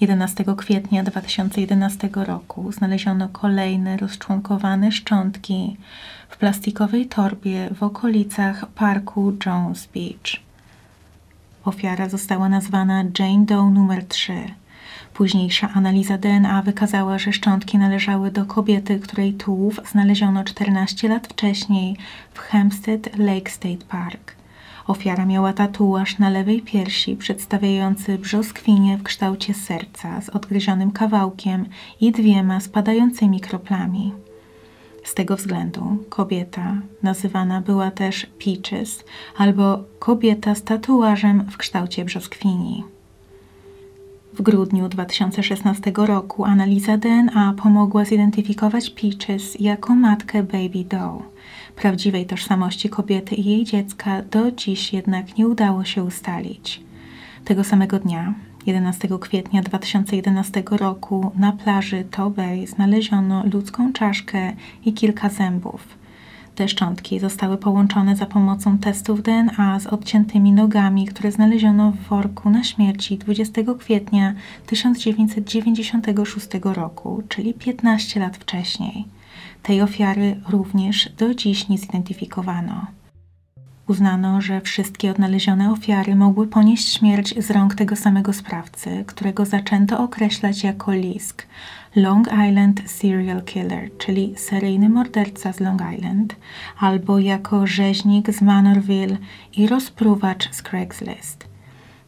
11 0.00 0.44
kwietnia 0.56 1.02
2011 1.02 2.08
roku 2.14 2.72
znaleziono 2.72 3.28
kolejne 3.28 3.96
rozczłonkowane 3.96 4.92
szczątki 4.92 5.76
w 6.28 6.36
plastikowej 6.36 7.06
torbie 7.06 7.70
w 7.74 7.82
okolicach 7.82 8.66
parku 8.66 9.32
Jones 9.46 9.88
Beach. 9.94 10.42
Ofiara 11.64 12.08
została 12.08 12.48
nazwana 12.48 13.04
Jane 13.18 13.44
Doe 13.44 13.70
numer 13.70 14.04
3. 14.04 14.32
Późniejsza 15.14 15.70
analiza 15.74 16.18
DNA 16.18 16.62
wykazała, 16.62 17.18
że 17.18 17.32
szczątki 17.32 17.78
należały 17.78 18.30
do 18.30 18.44
kobiety, 18.44 19.00
której 19.00 19.34
tułów 19.34 19.80
znaleziono 19.90 20.44
14 20.44 21.08
lat 21.08 21.26
wcześniej 21.26 21.96
w 22.34 22.38
Hempstead 22.38 23.18
Lake 23.18 23.50
State 23.50 23.84
Park. 23.88 24.36
Ofiara 24.86 25.26
miała 25.26 25.52
tatuaż 25.52 26.18
na 26.18 26.30
lewej 26.30 26.62
piersi 26.62 27.16
przedstawiający 27.16 28.18
brzoskwinię 28.18 28.98
w 28.98 29.02
kształcie 29.02 29.54
serca 29.54 30.20
z 30.20 30.28
odgryzionym 30.28 30.90
kawałkiem 30.90 31.66
i 32.00 32.12
dwiema 32.12 32.60
spadającymi 32.60 33.40
kroplami. 33.40 34.12
Z 35.06 35.14
tego 35.14 35.36
względu 35.36 36.04
kobieta 36.08 36.80
nazywana 37.02 37.60
była 37.60 37.90
też 37.90 38.26
Peaches 38.44 39.04
albo 39.36 39.84
kobieta 39.98 40.54
z 40.54 40.62
tatuażem 40.62 41.44
w 41.50 41.56
kształcie 41.56 42.04
brzoskwini. 42.04 42.84
W 44.34 44.42
grudniu 44.42 44.88
2016 44.88 45.92
roku 45.96 46.44
analiza 46.44 46.96
DNA 46.96 47.54
pomogła 47.62 48.04
zidentyfikować 48.04 48.90
Peaches 48.90 49.60
jako 49.60 49.94
matkę 49.94 50.42
Baby 50.42 50.84
Doe. 50.84 51.22
Prawdziwej 51.76 52.26
tożsamości 52.26 52.88
kobiety 52.88 53.34
i 53.34 53.44
jej 53.44 53.64
dziecka 53.64 54.22
do 54.22 54.50
dziś 54.52 54.92
jednak 54.92 55.38
nie 55.38 55.48
udało 55.48 55.84
się 55.84 56.04
ustalić. 56.04 56.80
Tego 57.44 57.64
samego 57.64 57.98
dnia 57.98 58.34
11 58.66 59.08
kwietnia 59.20 59.62
2011 59.62 60.62
roku 60.70 61.32
na 61.38 61.52
plaży 61.52 62.04
Tobey 62.10 62.66
znaleziono 62.66 63.44
ludzką 63.52 63.92
czaszkę 63.92 64.52
i 64.84 64.92
kilka 64.92 65.28
zębów. 65.28 65.98
Te 66.54 66.68
szczątki 66.68 67.20
zostały 67.20 67.58
połączone 67.58 68.16
za 68.16 68.26
pomocą 68.26 68.78
testów 68.78 69.22
DNA 69.22 69.80
z 69.80 69.86
odciętymi 69.86 70.52
nogami, 70.52 71.06
które 71.06 71.32
znaleziono 71.32 71.92
w 71.92 72.08
worku 72.08 72.50
na 72.50 72.64
śmierci 72.64 73.18
20 73.18 73.62
kwietnia 73.78 74.34
1996 74.66 76.48
roku, 76.62 77.22
czyli 77.28 77.54
15 77.54 78.20
lat 78.20 78.36
wcześniej. 78.36 79.04
Tej 79.62 79.82
ofiary 79.82 80.40
również 80.48 81.08
do 81.18 81.34
dziś 81.34 81.68
nie 81.68 81.78
zidentyfikowano. 81.78 82.86
Uznano, 83.88 84.40
że 84.40 84.60
wszystkie 84.60 85.10
odnalezione 85.10 85.72
ofiary 85.72 86.16
mogły 86.16 86.46
ponieść 86.46 86.92
śmierć 86.92 87.44
z 87.44 87.50
rąk 87.50 87.74
tego 87.74 87.96
samego 87.96 88.32
sprawcy, 88.32 89.04
którego 89.06 89.44
zaczęto 89.44 89.98
określać 89.98 90.64
jako 90.64 90.92
LISK 90.92 91.46
Long 91.96 92.28
Island 92.48 92.90
Serial 92.90 93.42
Killer, 93.42 93.90
czyli 93.98 94.34
seryjny 94.36 94.88
morderca 94.88 95.52
z 95.52 95.60
Long 95.60 95.82
Island, 95.96 96.36
albo 96.78 97.18
jako 97.18 97.66
rzeźnik 97.66 98.30
z 98.30 98.42
Manorville 98.42 99.16
i 99.56 99.66
rozpruwacz 99.66 100.50
z 100.52 100.62
Craigslist. 100.62 101.48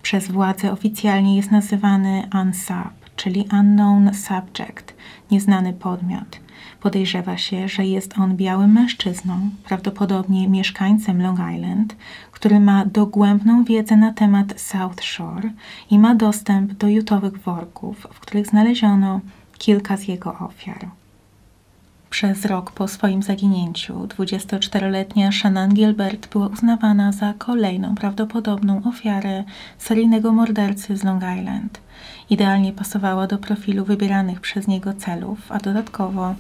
Przez 0.02 0.30
władze 0.30 0.72
oficjalnie 0.72 1.36
jest 1.36 1.50
nazywany 1.50 2.28
UNSUB, 2.42 3.10
czyli 3.16 3.48
Unknown 3.52 4.14
Subject, 4.14 4.94
nieznany 5.30 5.72
podmiot– 5.72 6.40
Podejrzewa 6.80 7.36
się, 7.36 7.68
że 7.68 7.86
jest 7.86 8.18
on 8.18 8.36
białym 8.36 8.72
mężczyzną, 8.72 9.50
prawdopodobnie 9.64 10.48
mieszkańcem 10.48 11.22
Long 11.22 11.38
Island, 11.56 11.96
który 12.32 12.60
ma 12.60 12.86
dogłębną 12.86 13.64
wiedzę 13.64 13.96
na 13.96 14.12
temat 14.12 14.60
South 14.60 15.02
Shore 15.04 15.50
i 15.90 15.98
ma 15.98 16.14
dostęp 16.14 16.72
do 16.72 16.88
jutowych 16.88 17.38
worków, 17.38 18.06
w 18.12 18.20
których 18.20 18.46
znaleziono 18.46 19.20
kilka 19.58 19.96
z 19.96 20.08
jego 20.08 20.38
ofiar. 20.38 20.88
Przez 22.10 22.44
rok 22.44 22.72
po 22.72 22.88
swoim 22.88 23.22
zaginięciu 23.22 24.06
24-letnia 24.06 25.32
Shannon 25.32 25.74
Gilbert 25.74 26.28
była 26.28 26.46
uznawana 26.46 27.12
za 27.12 27.34
kolejną 27.38 27.94
prawdopodobną 27.94 28.82
ofiarę 28.84 29.44
seryjnego 29.78 30.32
mordercy 30.32 30.96
z 30.96 31.04
Long 31.04 31.22
Island. 31.38 31.80
Idealnie 32.30 32.72
pasowała 32.72 33.26
do 33.26 33.38
profilu 33.38 33.84
wybieranych 33.84 34.40
przez 34.40 34.66
niego 34.66 34.94
celów, 34.94 35.52
a 35.52 35.58
dodatkowo 35.58 36.34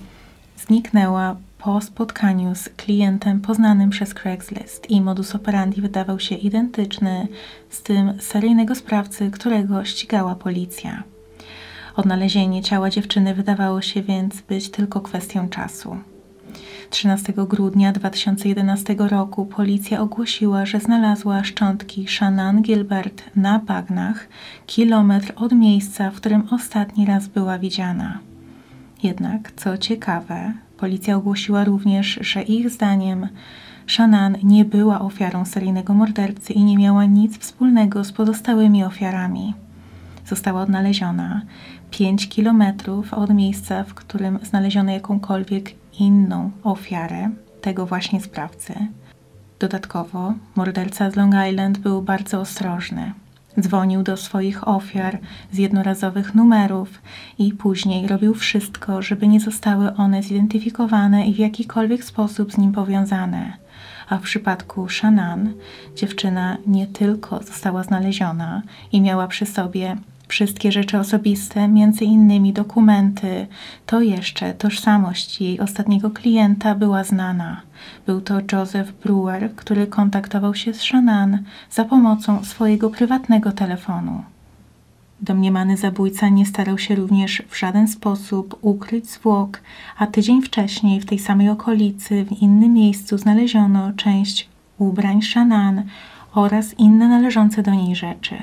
zniknęła 0.66 1.36
po 1.58 1.80
spotkaniu 1.80 2.54
z 2.54 2.68
klientem 2.68 3.40
poznanym 3.40 3.90
przez 3.90 4.14
Craigslist 4.14 4.90
i 4.90 5.00
modus 5.00 5.34
operandi 5.34 5.80
wydawał 5.80 6.20
się 6.20 6.34
identyczny 6.34 7.28
z 7.70 7.82
tym 7.82 8.12
seryjnego 8.20 8.74
sprawcy, 8.74 9.30
którego 9.30 9.84
ścigała 9.84 10.34
policja. 10.34 11.02
Odnalezienie 11.96 12.62
ciała 12.62 12.90
dziewczyny 12.90 13.34
wydawało 13.34 13.82
się 13.82 14.02
więc 14.02 14.40
być 14.40 14.70
tylko 14.70 15.00
kwestią 15.00 15.48
czasu. 15.48 15.96
13 16.90 17.32
grudnia 17.36 17.92
2011 17.92 18.96
roku 18.98 19.46
policja 19.46 20.00
ogłosiła, 20.00 20.66
że 20.66 20.80
znalazła 20.80 21.44
szczątki 21.44 22.06
Shannon 22.08 22.62
Gilbert 22.62 23.22
na 23.36 23.58
bagnach, 23.58 24.28
kilometr 24.66 25.32
od 25.36 25.52
miejsca, 25.52 26.10
w 26.10 26.14
którym 26.14 26.48
ostatni 26.50 27.06
raz 27.06 27.26
była 27.26 27.58
widziana. 27.58 28.27
Jednak, 29.02 29.52
co 29.56 29.78
ciekawe, 29.78 30.52
policja 30.76 31.16
ogłosiła 31.16 31.64
również, 31.64 32.18
że 32.20 32.42
ich 32.42 32.70
zdaniem 32.70 33.28
Shannon 33.86 34.36
nie 34.42 34.64
była 34.64 35.00
ofiarą 35.00 35.44
seryjnego 35.44 35.94
mordercy 35.94 36.52
i 36.52 36.64
nie 36.64 36.78
miała 36.78 37.04
nic 37.04 37.38
wspólnego 37.38 38.04
z 38.04 38.12
pozostałymi 38.12 38.84
ofiarami. 38.84 39.54
Została 40.26 40.62
odnaleziona 40.62 41.42
5 41.90 42.28
kilometrów 42.28 43.14
od 43.14 43.34
miejsca, 43.34 43.84
w 43.84 43.94
którym 43.94 44.38
znaleziono 44.42 44.92
jakąkolwiek 44.92 45.74
inną 46.00 46.50
ofiarę 46.62 47.30
tego 47.60 47.86
właśnie 47.86 48.20
sprawcy. 48.20 48.74
Dodatkowo 49.58 50.34
morderca 50.56 51.10
z 51.10 51.16
Long 51.16 51.34
Island 51.50 51.78
był 51.78 52.02
bardzo 52.02 52.40
ostrożny. 52.40 53.12
Dzwonił 53.60 54.02
do 54.02 54.16
swoich 54.16 54.68
ofiar 54.68 55.18
z 55.52 55.58
jednorazowych 55.58 56.34
numerów 56.34 57.02
i 57.38 57.52
później 57.52 58.08
robił 58.08 58.34
wszystko, 58.34 59.02
żeby 59.02 59.28
nie 59.28 59.40
zostały 59.40 59.94
one 59.94 60.22
zidentyfikowane 60.22 61.26
i 61.26 61.34
w 61.34 61.38
jakikolwiek 61.38 62.04
sposób 62.04 62.52
z 62.52 62.58
nim 62.58 62.72
powiązane. 62.72 63.52
A 64.08 64.18
w 64.18 64.22
przypadku 64.22 64.88
Shannon 64.88 65.52
dziewczyna 65.96 66.56
nie 66.66 66.86
tylko 66.86 67.42
została 67.42 67.82
znaleziona 67.82 68.62
i 68.92 69.00
miała 69.00 69.28
przy 69.28 69.46
sobie 69.46 69.96
Wszystkie 70.28 70.72
rzeczy 70.72 70.98
osobiste, 70.98 71.68
między 71.68 72.04
innymi 72.04 72.52
dokumenty, 72.52 73.46
to 73.86 74.00
jeszcze 74.00 74.54
tożsamość 74.54 75.40
jej 75.40 75.60
ostatniego 75.60 76.10
klienta 76.10 76.74
była 76.74 77.04
znana. 77.04 77.62
Był 78.06 78.20
to 78.20 78.34
Joseph 78.52 78.92
Brewer, 78.92 79.54
który 79.56 79.86
kontaktował 79.86 80.54
się 80.54 80.74
z 80.74 80.80
Shannon 80.80 81.38
za 81.70 81.84
pomocą 81.84 82.44
swojego 82.44 82.90
prywatnego 82.90 83.52
telefonu. 83.52 84.22
Domniemany 85.20 85.76
zabójca 85.76 86.28
nie 86.28 86.46
starał 86.46 86.78
się 86.78 86.94
również 86.94 87.42
w 87.48 87.58
żaden 87.58 87.88
sposób 87.88 88.58
ukryć 88.60 89.10
zwłok, 89.10 89.60
a 89.98 90.06
tydzień 90.06 90.42
wcześniej 90.42 91.00
w 91.00 91.06
tej 91.06 91.18
samej 91.18 91.48
okolicy, 91.48 92.24
w 92.24 92.42
innym 92.42 92.72
miejscu 92.72 93.18
znaleziono 93.18 93.92
część 93.92 94.48
ubrań 94.78 95.22
Shannon 95.22 95.82
oraz 96.34 96.78
inne 96.78 97.08
należące 97.08 97.62
do 97.62 97.70
niej 97.70 97.96
rzeczy. 97.96 98.34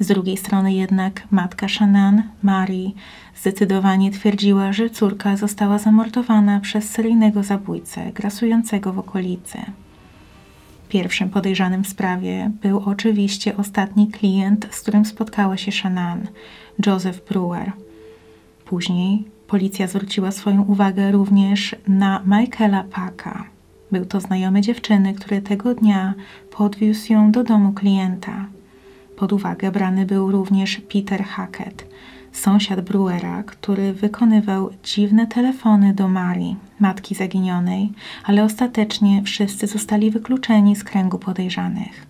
Z 0.00 0.06
drugiej 0.06 0.36
strony 0.36 0.72
jednak 0.72 1.22
matka 1.30 1.68
Shannon, 1.68 2.22
Mary, 2.42 2.90
zdecydowanie 3.36 4.10
twierdziła, 4.10 4.72
że 4.72 4.90
córka 4.90 5.36
została 5.36 5.78
zamordowana 5.78 6.60
przez 6.60 6.90
seryjnego 6.90 7.42
zabójcę 7.42 8.12
grasującego 8.12 8.92
w 8.92 8.98
okolicy. 8.98 9.58
Pierwszym 10.88 11.28
podejrzanym 11.28 11.84
w 11.84 11.88
sprawie 11.88 12.50
był 12.62 12.82
oczywiście 12.84 13.56
ostatni 13.56 14.08
klient, 14.08 14.68
z 14.70 14.80
którym 14.80 15.04
spotkała 15.04 15.56
się 15.56 15.72
Shannon, 15.72 16.26
Joseph 16.86 17.28
Brewer. 17.28 17.72
Później 18.64 19.24
policja 19.46 19.86
zwróciła 19.86 20.30
swoją 20.30 20.62
uwagę 20.62 21.12
również 21.12 21.76
na 21.88 22.22
Michaela 22.26 22.84
Paka. 22.84 23.44
Był 23.92 24.04
to 24.04 24.20
znajomy 24.20 24.60
dziewczyny, 24.60 25.14
który 25.14 25.42
tego 25.42 25.74
dnia 25.74 26.14
podwiózł 26.50 27.12
ją 27.12 27.32
do 27.32 27.44
domu 27.44 27.72
klienta. 27.72 28.46
Pod 29.16 29.32
uwagę 29.32 29.70
brany 29.70 30.06
był 30.06 30.30
również 30.30 30.80
Peter 30.92 31.24
Hackett, 31.24 31.86
sąsiad 32.32 32.80
Brewera, 32.80 33.42
który 33.42 33.92
wykonywał 33.92 34.70
dziwne 34.84 35.26
telefony 35.26 35.94
do 35.94 36.08
Marii, 36.08 36.56
matki 36.80 37.14
zaginionej, 37.14 37.92
ale 38.24 38.44
ostatecznie 38.44 39.22
wszyscy 39.22 39.66
zostali 39.66 40.10
wykluczeni 40.10 40.76
z 40.76 40.84
kręgu 40.84 41.18
podejrzanych. 41.18 42.06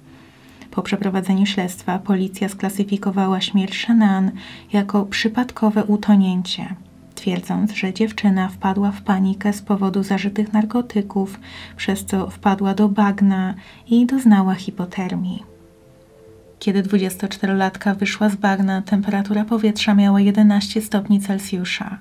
Po 0.70 0.82
przeprowadzeniu 0.82 1.46
śledztwa 1.46 1.98
policja 1.98 2.48
sklasyfikowała 2.48 3.40
śmierć 3.40 3.80
Shannon 3.80 4.30
jako 4.72 5.04
przypadkowe 5.04 5.84
utonięcie, 5.84 6.74
twierdząc, 7.14 7.72
że 7.72 7.94
dziewczyna 7.94 8.48
wpadła 8.48 8.90
w 8.90 9.02
panikę 9.02 9.52
z 9.52 9.62
powodu 9.62 10.02
zażytych 10.02 10.52
narkotyków, 10.52 11.40
przez 11.76 12.04
co 12.04 12.30
wpadła 12.30 12.74
do 12.74 12.88
bagna 12.88 13.54
i 13.90 14.06
doznała 14.06 14.54
hipotermii. 14.54 15.55
Kiedy 16.58 16.82
24-latka 16.82 17.96
wyszła 17.96 18.28
z 18.28 18.36
bagna, 18.36 18.82
temperatura 18.82 19.44
powietrza 19.44 19.94
miała 19.94 20.20
11 20.20 20.82
stopni 20.82 21.20
Celsjusza. 21.20 21.98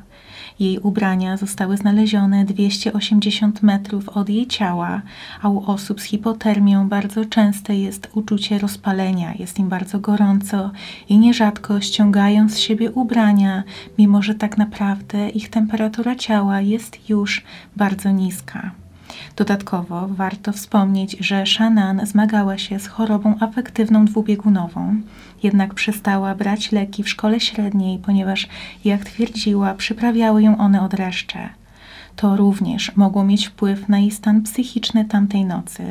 Jej 0.59 0.79
ubrania 0.79 1.37
zostały 1.37 1.77
znalezione 1.77 2.45
280 2.45 3.63
metrów 3.63 4.09
od 4.09 4.29
jej 4.29 4.47
ciała, 4.47 5.01
a 5.41 5.49
u 5.49 5.71
osób 5.71 6.01
z 6.01 6.03
hipotermią 6.03 6.89
bardzo 6.89 7.25
częste 7.25 7.75
jest 7.75 8.09
uczucie 8.13 8.59
rozpalenia, 8.59 9.33
jest 9.39 9.59
im 9.59 9.69
bardzo 9.69 9.99
gorąco 9.99 10.71
i 11.09 11.17
nierzadko 11.17 11.81
ściągają 11.81 12.49
z 12.49 12.57
siebie 12.57 12.91
ubrania, 12.91 13.63
mimo 13.97 14.21
że 14.21 14.35
tak 14.35 14.57
naprawdę 14.57 15.29
ich 15.29 15.49
temperatura 15.49 16.15
ciała 16.15 16.61
jest 16.61 17.09
już 17.09 17.43
bardzo 17.75 18.11
niska. 18.11 18.84
Dodatkowo 19.35 20.07
warto 20.07 20.51
wspomnieć, 20.51 21.17
że 21.19 21.45
Shannon 21.45 22.05
zmagała 22.05 22.57
się 22.57 22.79
z 22.79 22.87
chorobą 22.87 23.35
afektywną 23.39 24.05
dwubiegunową, 24.05 24.95
jednak 25.43 25.73
przestała 25.73 26.35
brać 26.35 26.71
leki 26.71 27.03
w 27.03 27.09
szkole 27.09 27.39
średniej, 27.39 27.99
ponieważ, 27.99 28.47
jak 28.85 29.05
twierdziła, 29.05 29.73
przyprawiały 29.73 30.43
ją 30.43 30.57
one 30.57 30.81
od 30.81 30.91
dreszcze. 30.91 31.49
To 32.15 32.35
również 32.35 32.95
mogło 32.95 33.23
mieć 33.23 33.47
wpływ 33.47 33.89
na 33.89 33.99
jej 33.99 34.11
stan 34.11 34.41
psychiczny 34.41 35.05
tamtej 35.05 35.45
nocy, 35.45 35.83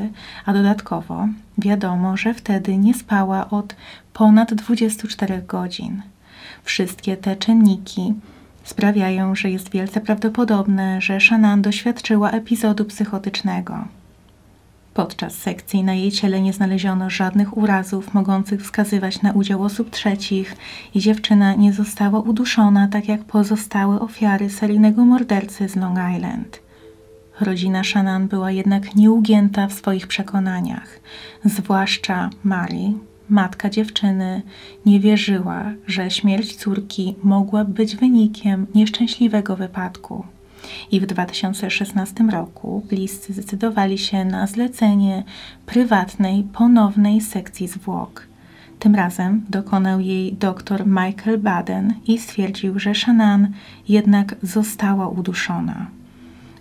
a 0.44 0.52
dodatkowo 0.52 1.28
wiadomo, 1.58 2.16
że 2.16 2.34
wtedy 2.34 2.76
nie 2.76 2.94
spała 2.94 3.50
od 3.50 3.76
ponad 4.12 4.54
24 4.54 5.42
godzin. 5.48 6.02
Wszystkie 6.64 7.16
te 7.16 7.36
czynniki 7.36 8.14
sprawiają, 8.64 9.34
że 9.34 9.50
jest 9.50 9.70
wielce 9.70 10.00
prawdopodobne, 10.00 11.00
że 11.00 11.20
Shannon 11.20 11.62
doświadczyła 11.62 12.30
epizodu 12.30 12.84
psychotycznego. 12.84 13.84
Podczas 14.94 15.34
sekcji 15.34 15.84
na 15.84 15.94
jej 15.94 16.12
ciele 16.12 16.40
nie 16.40 16.52
znaleziono 16.52 17.10
żadnych 17.10 17.56
urazów 17.56 18.14
mogących 18.14 18.62
wskazywać 18.62 19.22
na 19.22 19.32
udział 19.32 19.62
osób 19.62 19.90
trzecich 19.90 20.56
i 20.94 21.00
dziewczyna 21.00 21.54
nie 21.54 21.72
została 21.72 22.20
uduszona 22.20 22.88
tak 22.88 23.08
jak 23.08 23.24
pozostałe 23.24 24.00
ofiary 24.00 24.50
seryjnego 24.50 25.04
mordercy 25.04 25.68
z 25.68 25.76
Long 25.76 25.98
Island. 26.16 26.60
Rodzina 27.40 27.84
Shannon 27.84 28.28
była 28.28 28.50
jednak 28.50 28.94
nieugięta 28.94 29.66
w 29.66 29.72
swoich 29.72 30.06
przekonaniach, 30.06 31.00
zwłaszcza 31.44 32.30
Mary, 32.44 32.92
matka 33.28 33.70
dziewczyny, 33.70 34.42
nie 34.86 35.00
wierzyła, 35.00 35.64
że 35.86 36.10
śmierć 36.10 36.56
córki 36.56 37.14
mogła 37.22 37.64
być 37.64 37.96
wynikiem 37.96 38.66
nieszczęśliwego 38.74 39.56
wypadku. 39.56 40.24
I 40.90 41.00
w 41.00 41.06
2016 41.06 42.24
roku 42.24 42.86
bliscy 42.88 43.32
zdecydowali 43.32 43.98
się 43.98 44.24
na 44.24 44.46
zlecenie 44.46 45.22
prywatnej, 45.66 46.42
ponownej 46.52 47.20
sekcji 47.20 47.68
zwłok. 47.68 48.26
Tym 48.78 48.94
razem 48.94 49.44
dokonał 49.50 50.00
jej 50.00 50.32
dr 50.32 50.86
Michael 50.86 51.38
Baden 51.38 51.94
i 52.06 52.18
stwierdził, 52.18 52.78
że 52.78 52.94
Shannon 52.94 53.48
jednak 53.88 54.36
została 54.42 55.08
uduszona. 55.08 55.86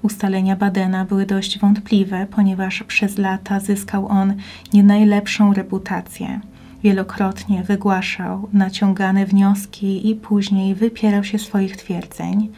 Ustalenia 0.01 0.55
Badena 0.55 1.05
były 1.05 1.25
dość 1.25 1.59
wątpliwe, 1.59 2.27
ponieważ 2.31 2.83
przez 2.83 3.17
lata 3.17 3.59
zyskał 3.59 4.07
on 4.07 4.33
nie 4.73 4.83
najlepszą 4.83 5.53
reputację. 5.53 6.39
Wielokrotnie 6.83 7.63
wygłaszał 7.63 8.49
naciągane 8.53 9.25
wnioski 9.25 10.09
i 10.09 10.15
później 10.15 10.75
wypierał 10.75 11.23
się 11.23 11.39
swoich 11.39 11.77
twierdzeń, 11.77 12.51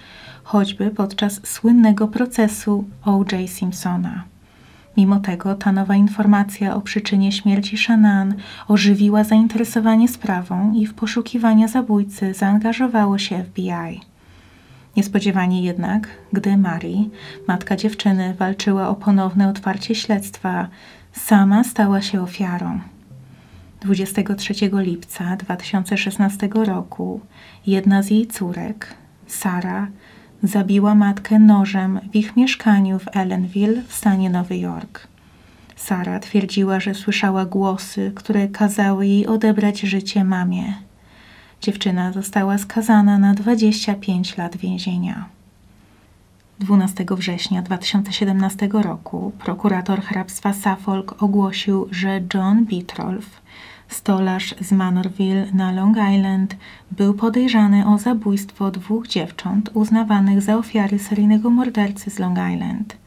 choćby 0.43 0.91
podczas 0.91 1.47
słynnego 1.47 2.07
procesu 2.07 2.85
O.J. 3.03 3.49
Simpsona. 3.49 4.23
Mimo 4.97 5.19
tego 5.19 5.55
ta 5.55 5.71
nowa 5.71 5.95
informacja 5.95 6.75
o 6.75 6.81
przyczynie 6.81 7.31
śmierci 7.31 7.77
Shannon 7.77 8.33
ożywiła 8.67 9.23
zainteresowanie 9.23 10.07
sprawą 10.07 10.73
i 10.73 10.85
w 10.87 10.93
poszukiwania 10.93 11.67
zabójcy 11.67 12.33
zaangażowało 12.33 13.17
się 13.17 13.43
FBI. 13.43 14.01
Niespodziewanie 14.97 15.63
jednak, 15.63 16.07
gdy 16.33 16.57
Mary, 16.57 16.95
matka 17.47 17.75
dziewczyny, 17.75 18.33
walczyła 18.39 18.89
o 18.89 18.95
ponowne 18.95 19.49
otwarcie 19.49 19.95
śledztwa, 19.95 20.67
sama 21.11 21.63
stała 21.63 22.01
się 22.01 22.21
ofiarą. 22.21 22.94
23 23.85 24.53
lipca 24.73 25.35
2016 25.35 26.49
roku 26.53 27.19
jedna 27.67 28.03
z 28.03 28.09
jej 28.11 28.27
córek, 28.27 28.93
Sara, 29.27 29.87
zabiła 30.43 30.95
matkę 30.95 31.39
nożem 31.39 31.99
w 32.11 32.15
ich 32.15 32.35
mieszkaniu 32.35 32.99
w 32.99 33.07
Ellenville 33.17 33.81
w 33.87 33.93
stanie 33.93 34.29
Nowy 34.29 34.57
Jork. 34.57 35.07
Sara 35.75 36.19
twierdziła, 36.19 36.79
że 36.79 36.93
słyszała 36.93 37.45
głosy, 37.45 38.11
które 38.15 38.47
kazały 38.47 39.07
jej 39.07 39.27
odebrać 39.27 39.79
życie 39.79 40.23
mamie. 40.23 40.73
Dziewczyna 41.61 42.11
została 42.11 42.57
skazana 42.57 43.17
na 43.17 43.33
25 43.33 44.37
lat 44.37 44.57
więzienia. 44.57 45.29
12 46.59 47.05
września 47.11 47.61
2017 47.61 48.69
roku 48.73 49.31
prokurator 49.39 50.01
hrabstwa 50.01 50.53
Suffolk 50.53 51.23
ogłosił, 51.23 51.87
że 51.91 52.21
John 52.33 52.65
Bitrolf, 52.65 53.44
stolarz 53.87 54.55
z 54.61 54.71
Manorville 54.71 55.47
na 55.53 55.71
Long 55.71 55.97
Island, 56.15 56.55
był 56.91 57.13
podejrzany 57.13 57.87
o 57.87 57.97
zabójstwo 57.97 58.71
dwóch 58.71 59.07
dziewcząt 59.07 59.69
uznawanych 59.73 60.41
za 60.41 60.57
ofiary 60.57 60.99
seryjnego 60.99 61.49
mordercy 61.49 62.11
z 62.11 62.19
Long 62.19 62.37
Island. 62.53 62.97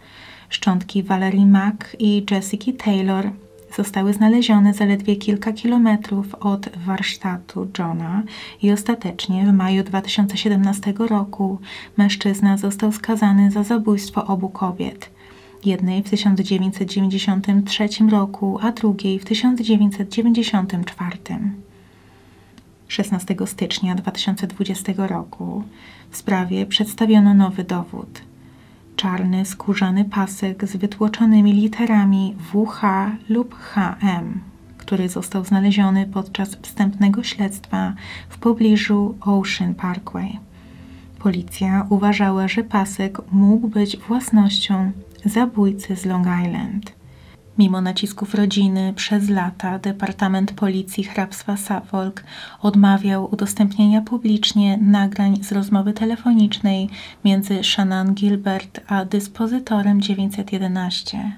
Szczątki 0.49 1.03
Valerie 1.03 1.47
Mack 1.47 1.97
i 1.99 2.27
Jessica 2.31 2.73
Taylor 2.85 3.31
zostały 3.77 4.13
znalezione 4.13 4.75
zaledwie 4.75 5.17
kilka 5.17 5.53
kilometrów 5.53 6.35
od 6.35 6.69
warsztatu 6.77 7.69
Johna 7.79 8.23
i 8.63 8.73
ostatecznie 8.73 9.47
w 9.47 9.53
maju 9.53 9.85
2017 9.85 10.95
roku 10.99 11.59
mężczyzna 11.97 12.57
został 12.57 12.93
skazany 12.93 13.51
za 13.51 13.63
zabójstwo 13.63 14.27
obu 14.27 14.49
kobiet. 14.49 15.18
Jednej 15.65 16.03
w 16.03 16.11
1993 16.11 17.89
roku, 18.11 18.59
a 18.63 18.73
drugiej 18.73 19.19
w 19.19 19.25
1994. 19.25 21.19
16 22.89 23.37
stycznia 23.47 23.95
2020 23.95 24.93
roku 24.97 25.63
w 26.11 26.17
sprawie 26.17 26.67
przedstawiono 26.67 27.35
nowy 27.35 27.65
dowód– 27.65 28.09
czarny 28.99 29.45
skórzany 29.45 30.05
pasek 30.05 30.69
z 30.69 30.77
wytłoczonymi 30.77 31.53
literami 31.53 32.37
WH 32.53 32.83
lub 33.29 33.55
HM, 33.55 34.41
który 34.79 35.09
został 35.09 35.45
znaleziony 35.45 36.07
podczas 36.07 36.57
wstępnego 36.63 37.23
śledztwa 37.23 37.95
w 38.29 38.39
pobliżu 38.39 39.15
Ocean 39.21 39.75
Parkway. 39.75 40.39
Policja 41.19 41.87
uważała, 41.89 42.49
że 42.49 42.65
pasek 42.65 43.19
mógł 43.33 43.69
być 43.69 43.97
własnością 43.97 44.93
zabójcy 45.25 45.97
z 45.97 46.05
Long 46.05 46.27
Island. 46.47 46.99
Mimo 47.59 47.81
nacisków 47.81 48.35
rodziny 48.35 48.93
przez 48.97 49.29
lata 49.29 49.79
Departament 49.79 50.53
Policji 50.53 51.05
Hrabstwa 51.05 51.57
Suffolk 51.57 52.25
odmawiał 52.63 53.29
udostępnienia 53.33 54.01
publicznie 54.01 54.77
nagrań 54.77 55.45
z 55.45 55.53
rozmowy 55.53 55.93
telefonicznej 55.93 56.89
między 57.25 57.65
Shannon 57.65 58.15
Gilbert 58.15 58.81
a 58.87 59.05
dyspozytorem 59.05 60.01
911. 60.01 61.33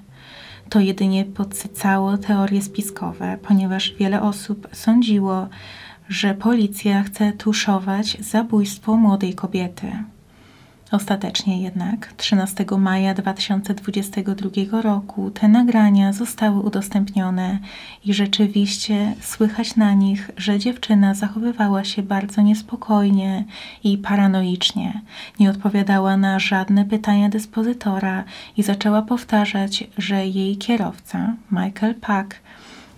To 0.68 0.80
jedynie 0.80 1.24
podsycało 1.24 2.18
teorie 2.18 2.62
spiskowe, 2.62 3.38
ponieważ 3.42 3.94
wiele 3.98 4.22
osób 4.22 4.68
sądziło, 4.72 5.48
że 6.08 6.34
policja 6.34 7.02
chce 7.02 7.32
tuszować 7.32 8.16
zabójstwo 8.20 8.96
młodej 8.96 9.34
kobiety. 9.34 9.92
Ostatecznie 10.90 11.62
jednak 11.62 12.12
13 12.16 12.64
maja 12.78 13.14
2022 13.14 14.82
roku 14.82 15.30
te 15.30 15.48
nagrania 15.48 16.12
zostały 16.12 16.60
udostępnione 16.60 17.58
i 18.04 18.14
rzeczywiście 18.14 19.14
słychać 19.20 19.76
na 19.76 19.94
nich, 19.94 20.30
że 20.36 20.58
dziewczyna 20.58 21.14
zachowywała 21.14 21.84
się 21.84 22.02
bardzo 22.02 22.42
niespokojnie 22.42 23.44
i 23.84 23.98
paranoicznie. 23.98 25.00
Nie 25.40 25.50
odpowiadała 25.50 26.16
na 26.16 26.38
żadne 26.38 26.84
pytania 26.84 27.28
dyspozytora 27.28 28.24
i 28.56 28.62
zaczęła 28.62 29.02
powtarzać, 29.02 29.84
że 29.98 30.26
jej 30.26 30.56
kierowca, 30.56 31.34
Michael 31.50 31.94
Pack, 31.94 32.36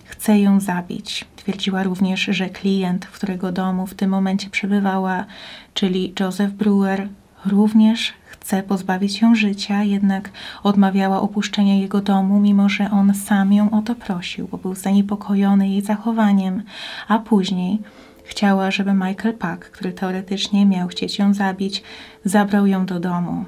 chce 0.05 0.39
ją 0.39 0.59
zabić. 0.59 1.25
Twierdziła 1.35 1.83
również, 1.83 2.21
że 2.21 2.49
klient, 2.49 3.05
w 3.05 3.11
którego 3.11 3.51
domu 3.51 3.87
w 3.87 3.93
tym 3.93 4.09
momencie 4.09 4.49
przebywała, 4.49 5.25
czyli 5.73 6.13
Joseph 6.19 6.53
Brewer, 6.53 7.09
również 7.45 8.13
chce 8.25 8.63
pozbawić 8.63 9.21
ją 9.21 9.35
życia, 9.35 9.83
jednak 9.83 10.29
odmawiała 10.63 11.21
opuszczenia 11.21 11.75
jego 11.75 12.01
domu, 12.01 12.39
mimo 12.39 12.69
że 12.69 12.91
on 12.91 13.13
sam 13.13 13.53
ją 13.53 13.71
o 13.71 13.81
to 13.81 13.95
prosił, 13.95 14.47
bo 14.47 14.57
był 14.57 14.75
zaniepokojony 14.75 15.69
jej 15.69 15.81
zachowaniem, 15.81 16.63
a 17.07 17.19
później 17.19 17.79
chciała, 18.23 18.71
żeby 18.71 18.93
Michael 18.93 19.33
Pack, 19.33 19.69
który 19.69 19.91
teoretycznie 19.91 20.65
miał 20.65 20.87
chcieć 20.87 21.19
ją 21.19 21.33
zabić, 21.33 21.83
zabrał 22.25 22.67
ją 22.67 22.85
do 22.85 22.99
domu. 22.99 23.45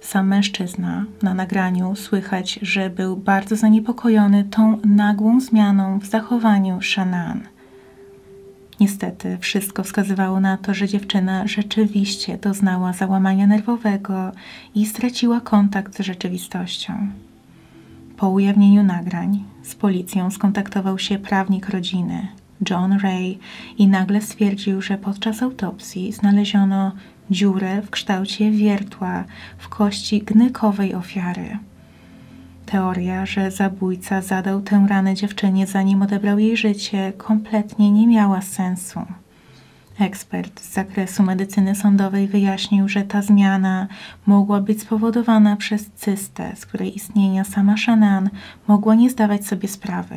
Sam 0.00 0.26
mężczyzna 0.26 1.04
na 1.22 1.34
nagraniu 1.34 1.96
słychać, 1.96 2.58
że 2.62 2.90
był 2.90 3.16
bardzo 3.16 3.56
zaniepokojony 3.56 4.44
tą 4.44 4.78
nagłą 4.84 5.40
zmianą 5.40 5.98
w 5.98 6.06
zachowaniu 6.06 6.82
Shannon. 6.82 7.51
Niestety, 8.82 9.38
wszystko 9.40 9.82
wskazywało 9.82 10.40
na 10.40 10.56
to, 10.56 10.74
że 10.74 10.88
dziewczyna 10.88 11.46
rzeczywiście 11.46 12.38
doznała 12.38 12.92
załamania 12.92 13.46
nerwowego 13.46 14.32
i 14.74 14.86
straciła 14.86 15.40
kontakt 15.40 15.96
z 15.96 16.00
rzeczywistością. 16.00 16.92
Po 18.16 18.30
ujawnieniu 18.30 18.82
nagrań 18.82 19.44
z 19.62 19.74
policją 19.74 20.30
skontaktował 20.30 20.98
się 20.98 21.18
prawnik 21.18 21.68
rodziny, 21.68 22.28
John 22.70 22.92
Ray, 22.92 23.38
i 23.78 23.88
nagle 23.88 24.20
stwierdził, 24.20 24.82
że 24.82 24.98
podczas 24.98 25.42
autopsji 25.42 26.12
znaleziono 26.12 26.92
dziurę 27.30 27.82
w 27.82 27.90
kształcie 27.90 28.50
wiertła 28.50 29.24
w 29.58 29.68
kości 29.68 30.22
gnykowej 30.22 30.94
ofiary. 30.94 31.58
Teoria, 32.72 33.26
że 33.26 33.50
zabójca 33.50 34.22
zadał 34.22 34.60
tę 34.60 34.86
ranę 34.88 35.14
dziewczynie 35.14 35.66
zanim 35.66 36.02
odebrał 36.02 36.38
jej 36.38 36.56
życie, 36.56 37.12
kompletnie 37.16 37.92
nie 37.92 38.06
miała 38.06 38.40
sensu. 38.40 39.00
Ekspert 39.98 40.60
z 40.60 40.72
zakresu 40.72 41.22
medycyny 41.22 41.74
sądowej 41.74 42.28
wyjaśnił, 42.28 42.88
że 42.88 43.02
ta 43.02 43.22
zmiana 43.22 43.86
mogła 44.26 44.60
być 44.60 44.80
spowodowana 44.80 45.56
przez 45.56 45.90
cystę, 45.90 46.52
z 46.56 46.66
której 46.66 46.96
istnienia 46.96 47.44
sama 47.44 47.76
Shannon 47.76 48.30
mogła 48.68 48.94
nie 48.94 49.10
zdawać 49.10 49.46
sobie 49.46 49.68
sprawy. 49.68 50.16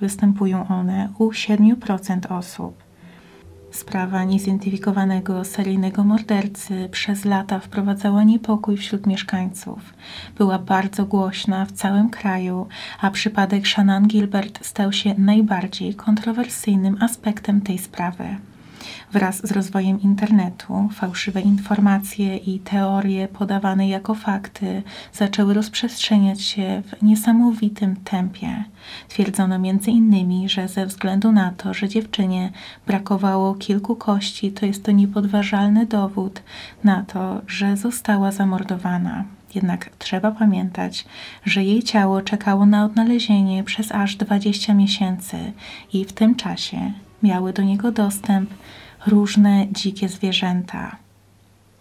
Występują 0.00 0.68
one 0.68 1.08
u 1.18 1.30
7% 1.30 2.38
osób. 2.38 2.85
Sprawa 3.76 4.24
niezidentyfikowanego 4.24 5.44
seryjnego 5.44 6.04
mordercy 6.04 6.88
przez 6.92 7.24
lata 7.24 7.58
wprowadzała 7.58 8.24
niepokój 8.24 8.76
wśród 8.76 9.06
mieszkańców. 9.06 9.94
Była 10.38 10.58
bardzo 10.58 11.06
głośna 11.06 11.64
w 11.64 11.72
całym 11.72 12.10
kraju, 12.10 12.66
a 13.00 13.10
przypadek 13.10 13.68
Shannon 13.68 14.08
Gilbert 14.08 14.66
stał 14.66 14.92
się 14.92 15.14
najbardziej 15.18 15.94
kontrowersyjnym 15.94 16.96
aspektem 17.00 17.60
tej 17.60 17.78
sprawy. 17.78 18.36
Wraz 19.12 19.46
z 19.46 19.52
rozwojem 19.52 20.00
internetu 20.00 20.88
fałszywe 20.92 21.40
informacje 21.40 22.36
i 22.36 22.58
teorie 22.58 23.28
podawane 23.28 23.88
jako 23.88 24.14
fakty 24.14 24.82
zaczęły 25.12 25.54
rozprzestrzeniać 25.54 26.42
się 26.42 26.82
w 26.86 27.02
niesamowitym 27.02 27.96
tempie. 27.96 28.64
Twierdzono 29.08 29.54
m.in., 29.54 30.48
że 30.48 30.68
ze 30.68 30.86
względu 30.86 31.32
na 31.32 31.50
to, 31.50 31.74
że 31.74 31.88
dziewczynie 31.88 32.50
brakowało 32.86 33.54
kilku 33.54 33.96
kości, 33.96 34.52
to 34.52 34.66
jest 34.66 34.84
to 34.84 34.92
niepodważalny 34.92 35.86
dowód 35.86 36.42
na 36.84 37.02
to, 37.02 37.42
że 37.46 37.76
została 37.76 38.32
zamordowana. 38.32 39.24
Jednak 39.54 39.90
trzeba 39.98 40.30
pamiętać, 40.30 41.04
że 41.44 41.64
jej 41.64 41.82
ciało 41.82 42.22
czekało 42.22 42.66
na 42.66 42.84
odnalezienie 42.84 43.64
przez 43.64 43.92
aż 43.92 44.16
20 44.16 44.74
miesięcy 44.74 45.52
i 45.92 46.04
w 46.04 46.12
tym 46.12 46.34
czasie 46.34 46.92
miały 47.22 47.52
do 47.52 47.62
niego 47.62 47.92
dostęp 47.92 48.50
różne 49.06 49.66
dzikie 49.72 50.08
zwierzęta. 50.08 50.96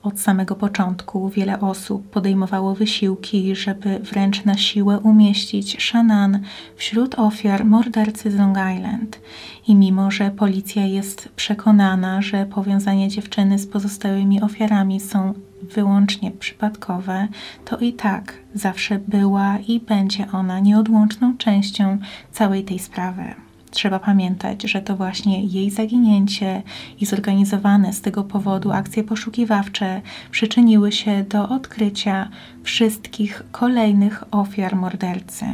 Od 0.06 0.20
samego 0.20 0.56
początku 0.56 1.30
wiele 1.30 1.60
osób 1.60 2.10
podejmowało 2.10 2.76
wysiłki, 2.76 3.56
żeby 3.56 4.00
wręcz 4.00 4.46
na 4.46 4.58
siłę 4.58 5.00
umieścić 5.00 5.84
Shannon 5.84 6.40
wśród 6.76 7.20
ofiar 7.20 7.66
mordercy 7.66 8.32
z 8.32 8.36
Long 8.36 8.58
Island. 8.76 9.20
I 9.68 9.76
mimo, 9.76 10.12
że 10.12 10.32
policja 10.32 10.86
jest 10.86 11.30
przekonana, 11.36 12.22
że 12.22 12.46
powiązania 12.46 13.08
dziewczyny 13.08 13.60
z 13.60 13.68
pozostałymi 13.68 14.42
ofiarami 14.42 15.00
są 15.00 15.34
wyłącznie 15.62 16.32
przypadkowe, 16.32 17.28
to 17.66 17.78
i 17.78 17.94
tak 17.94 18.34
zawsze 18.54 19.00
była 19.08 19.58
i 19.68 19.80
będzie 19.80 20.32
ona 20.32 20.60
nieodłączną 20.60 21.38
częścią 21.38 21.98
całej 22.32 22.64
tej 22.64 22.80
sprawy. 22.80 23.45
Trzeba 23.76 24.00
pamiętać, 24.00 24.64
że 24.64 24.82
to 24.82 24.96
właśnie 24.96 25.44
jej 25.44 25.72
zaginięcie 25.72 26.62
i 27.00 27.06
zorganizowane 27.06 27.94
z 27.94 28.02
tego 28.02 28.24
powodu 28.24 28.72
akcje 28.72 29.04
poszukiwawcze 29.04 30.02
przyczyniły 30.32 30.92
się 30.92 31.24
do 31.24 31.50
odkrycia 31.50 32.30
wszystkich 32.64 33.44
kolejnych 33.52 34.24
ofiar 34.32 34.76
mordercy. 34.76 35.46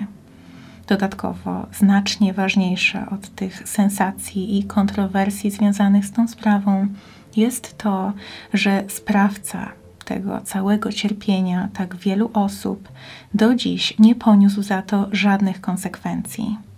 Dodatkowo, 0.87 1.67
znacznie 1.73 2.33
ważniejsze 2.33 3.09
od 3.09 3.29
tych 3.35 3.69
sensacji 3.69 4.59
i 4.59 4.63
kontrowersji 4.63 5.51
związanych 5.51 6.05
z 6.05 6.11
tą 6.11 6.27
sprawą 6.27 6.87
jest 7.35 7.77
to, 7.77 8.13
że 8.53 8.83
sprawca 8.87 9.71
tego 10.05 10.41
całego 10.41 10.91
cierpienia 10.91 11.69
tak 11.73 11.95
wielu 11.95 12.31
osób 12.33 12.89
do 13.33 13.55
dziś 13.55 13.99
nie 13.99 14.15
poniósł 14.15 14.61
za 14.61 14.81
to 14.81 15.07
żadnych 15.11 15.61
konsekwencji. 15.61 16.70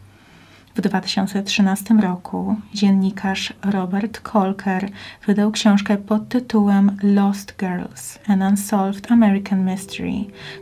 W 0.76 0.82
2013 0.82 1.94
roku 1.94 2.56
dziennikarz 2.74 3.54
Robert 3.64 4.20
Kolker 4.20 4.90
wydał 5.28 5.52
książkę 5.52 5.98
pod 5.98 6.30
tytułem 6.30 6.98
Lost 7.04 7.56
Girls– 7.60 8.20
An 8.28 8.42
Unsolved 8.42 9.12
American 9.12 9.64
Mystery, 9.64 10.14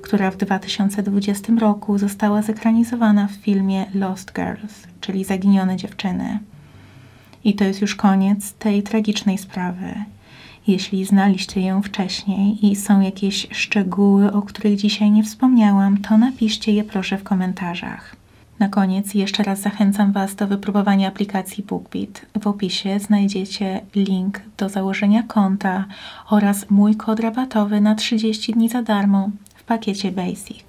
która 0.01 0.31
w 0.31 0.37
2020 0.37 1.53
roku 1.59 1.97
została 1.97 2.41
zekranizowana 2.41 3.27
w 3.27 3.31
filmie 3.31 3.85
Lost 3.93 4.33
Girls, 4.33 4.87
czyli 5.01 5.23
Zaginione 5.23 5.75
dziewczyny. 5.75 6.39
I 7.43 7.53
to 7.55 7.63
jest 7.63 7.81
już 7.81 7.95
koniec 7.95 8.53
tej 8.53 8.83
tragicznej 8.83 9.37
sprawy. 9.37 9.93
Jeśli 10.67 11.05
znaliście 11.05 11.61
ją 11.61 11.81
wcześniej 11.81 12.71
i 12.71 12.75
są 12.75 13.01
jakieś 13.01 13.47
szczegóły, 13.51 14.31
o 14.31 14.41
których 14.41 14.75
dzisiaj 14.75 15.11
nie 15.11 15.23
wspomniałam, 15.23 15.97
to 15.97 16.17
napiszcie 16.17 16.71
je 16.71 16.83
proszę 16.83 17.17
w 17.17 17.23
komentarzach. 17.23 18.21
Na 18.59 18.69
koniec 18.69 19.13
jeszcze 19.13 19.43
raz 19.43 19.61
zachęcam 19.61 20.11
Was 20.11 20.35
do 20.35 20.47
wypróbowania 20.47 21.07
aplikacji 21.07 21.63
BookBeat. 21.63 22.25
W 22.41 22.47
opisie 22.47 22.99
znajdziecie 22.99 23.81
link 23.95 24.41
do 24.57 24.69
założenia 24.69 25.23
konta 25.23 25.85
oraz 26.29 26.69
mój 26.69 26.95
kod 26.95 27.19
rabatowy 27.19 27.81
na 27.81 27.95
30 27.95 28.53
dni 28.53 28.69
za 28.69 28.81
darmo 28.83 29.29
w 29.55 29.63
pakiecie 29.63 30.11
Basic. 30.11 30.63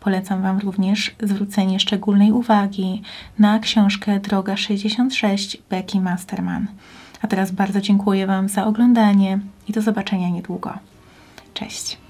Polecam 0.00 0.42
Wam 0.42 0.58
również 0.58 1.14
zwrócenie 1.22 1.80
szczególnej 1.80 2.32
uwagi 2.32 3.02
na 3.38 3.58
książkę 3.58 4.20
Droga 4.20 4.56
66 4.56 5.56
Becky 5.70 6.00
Masterman. 6.00 6.66
A 7.22 7.26
teraz 7.26 7.50
bardzo 7.50 7.80
dziękuję 7.80 8.26
Wam 8.26 8.48
za 8.48 8.66
oglądanie 8.66 9.38
i 9.68 9.72
do 9.72 9.82
zobaczenia 9.82 10.28
niedługo. 10.28 10.78
Cześć! 11.54 12.03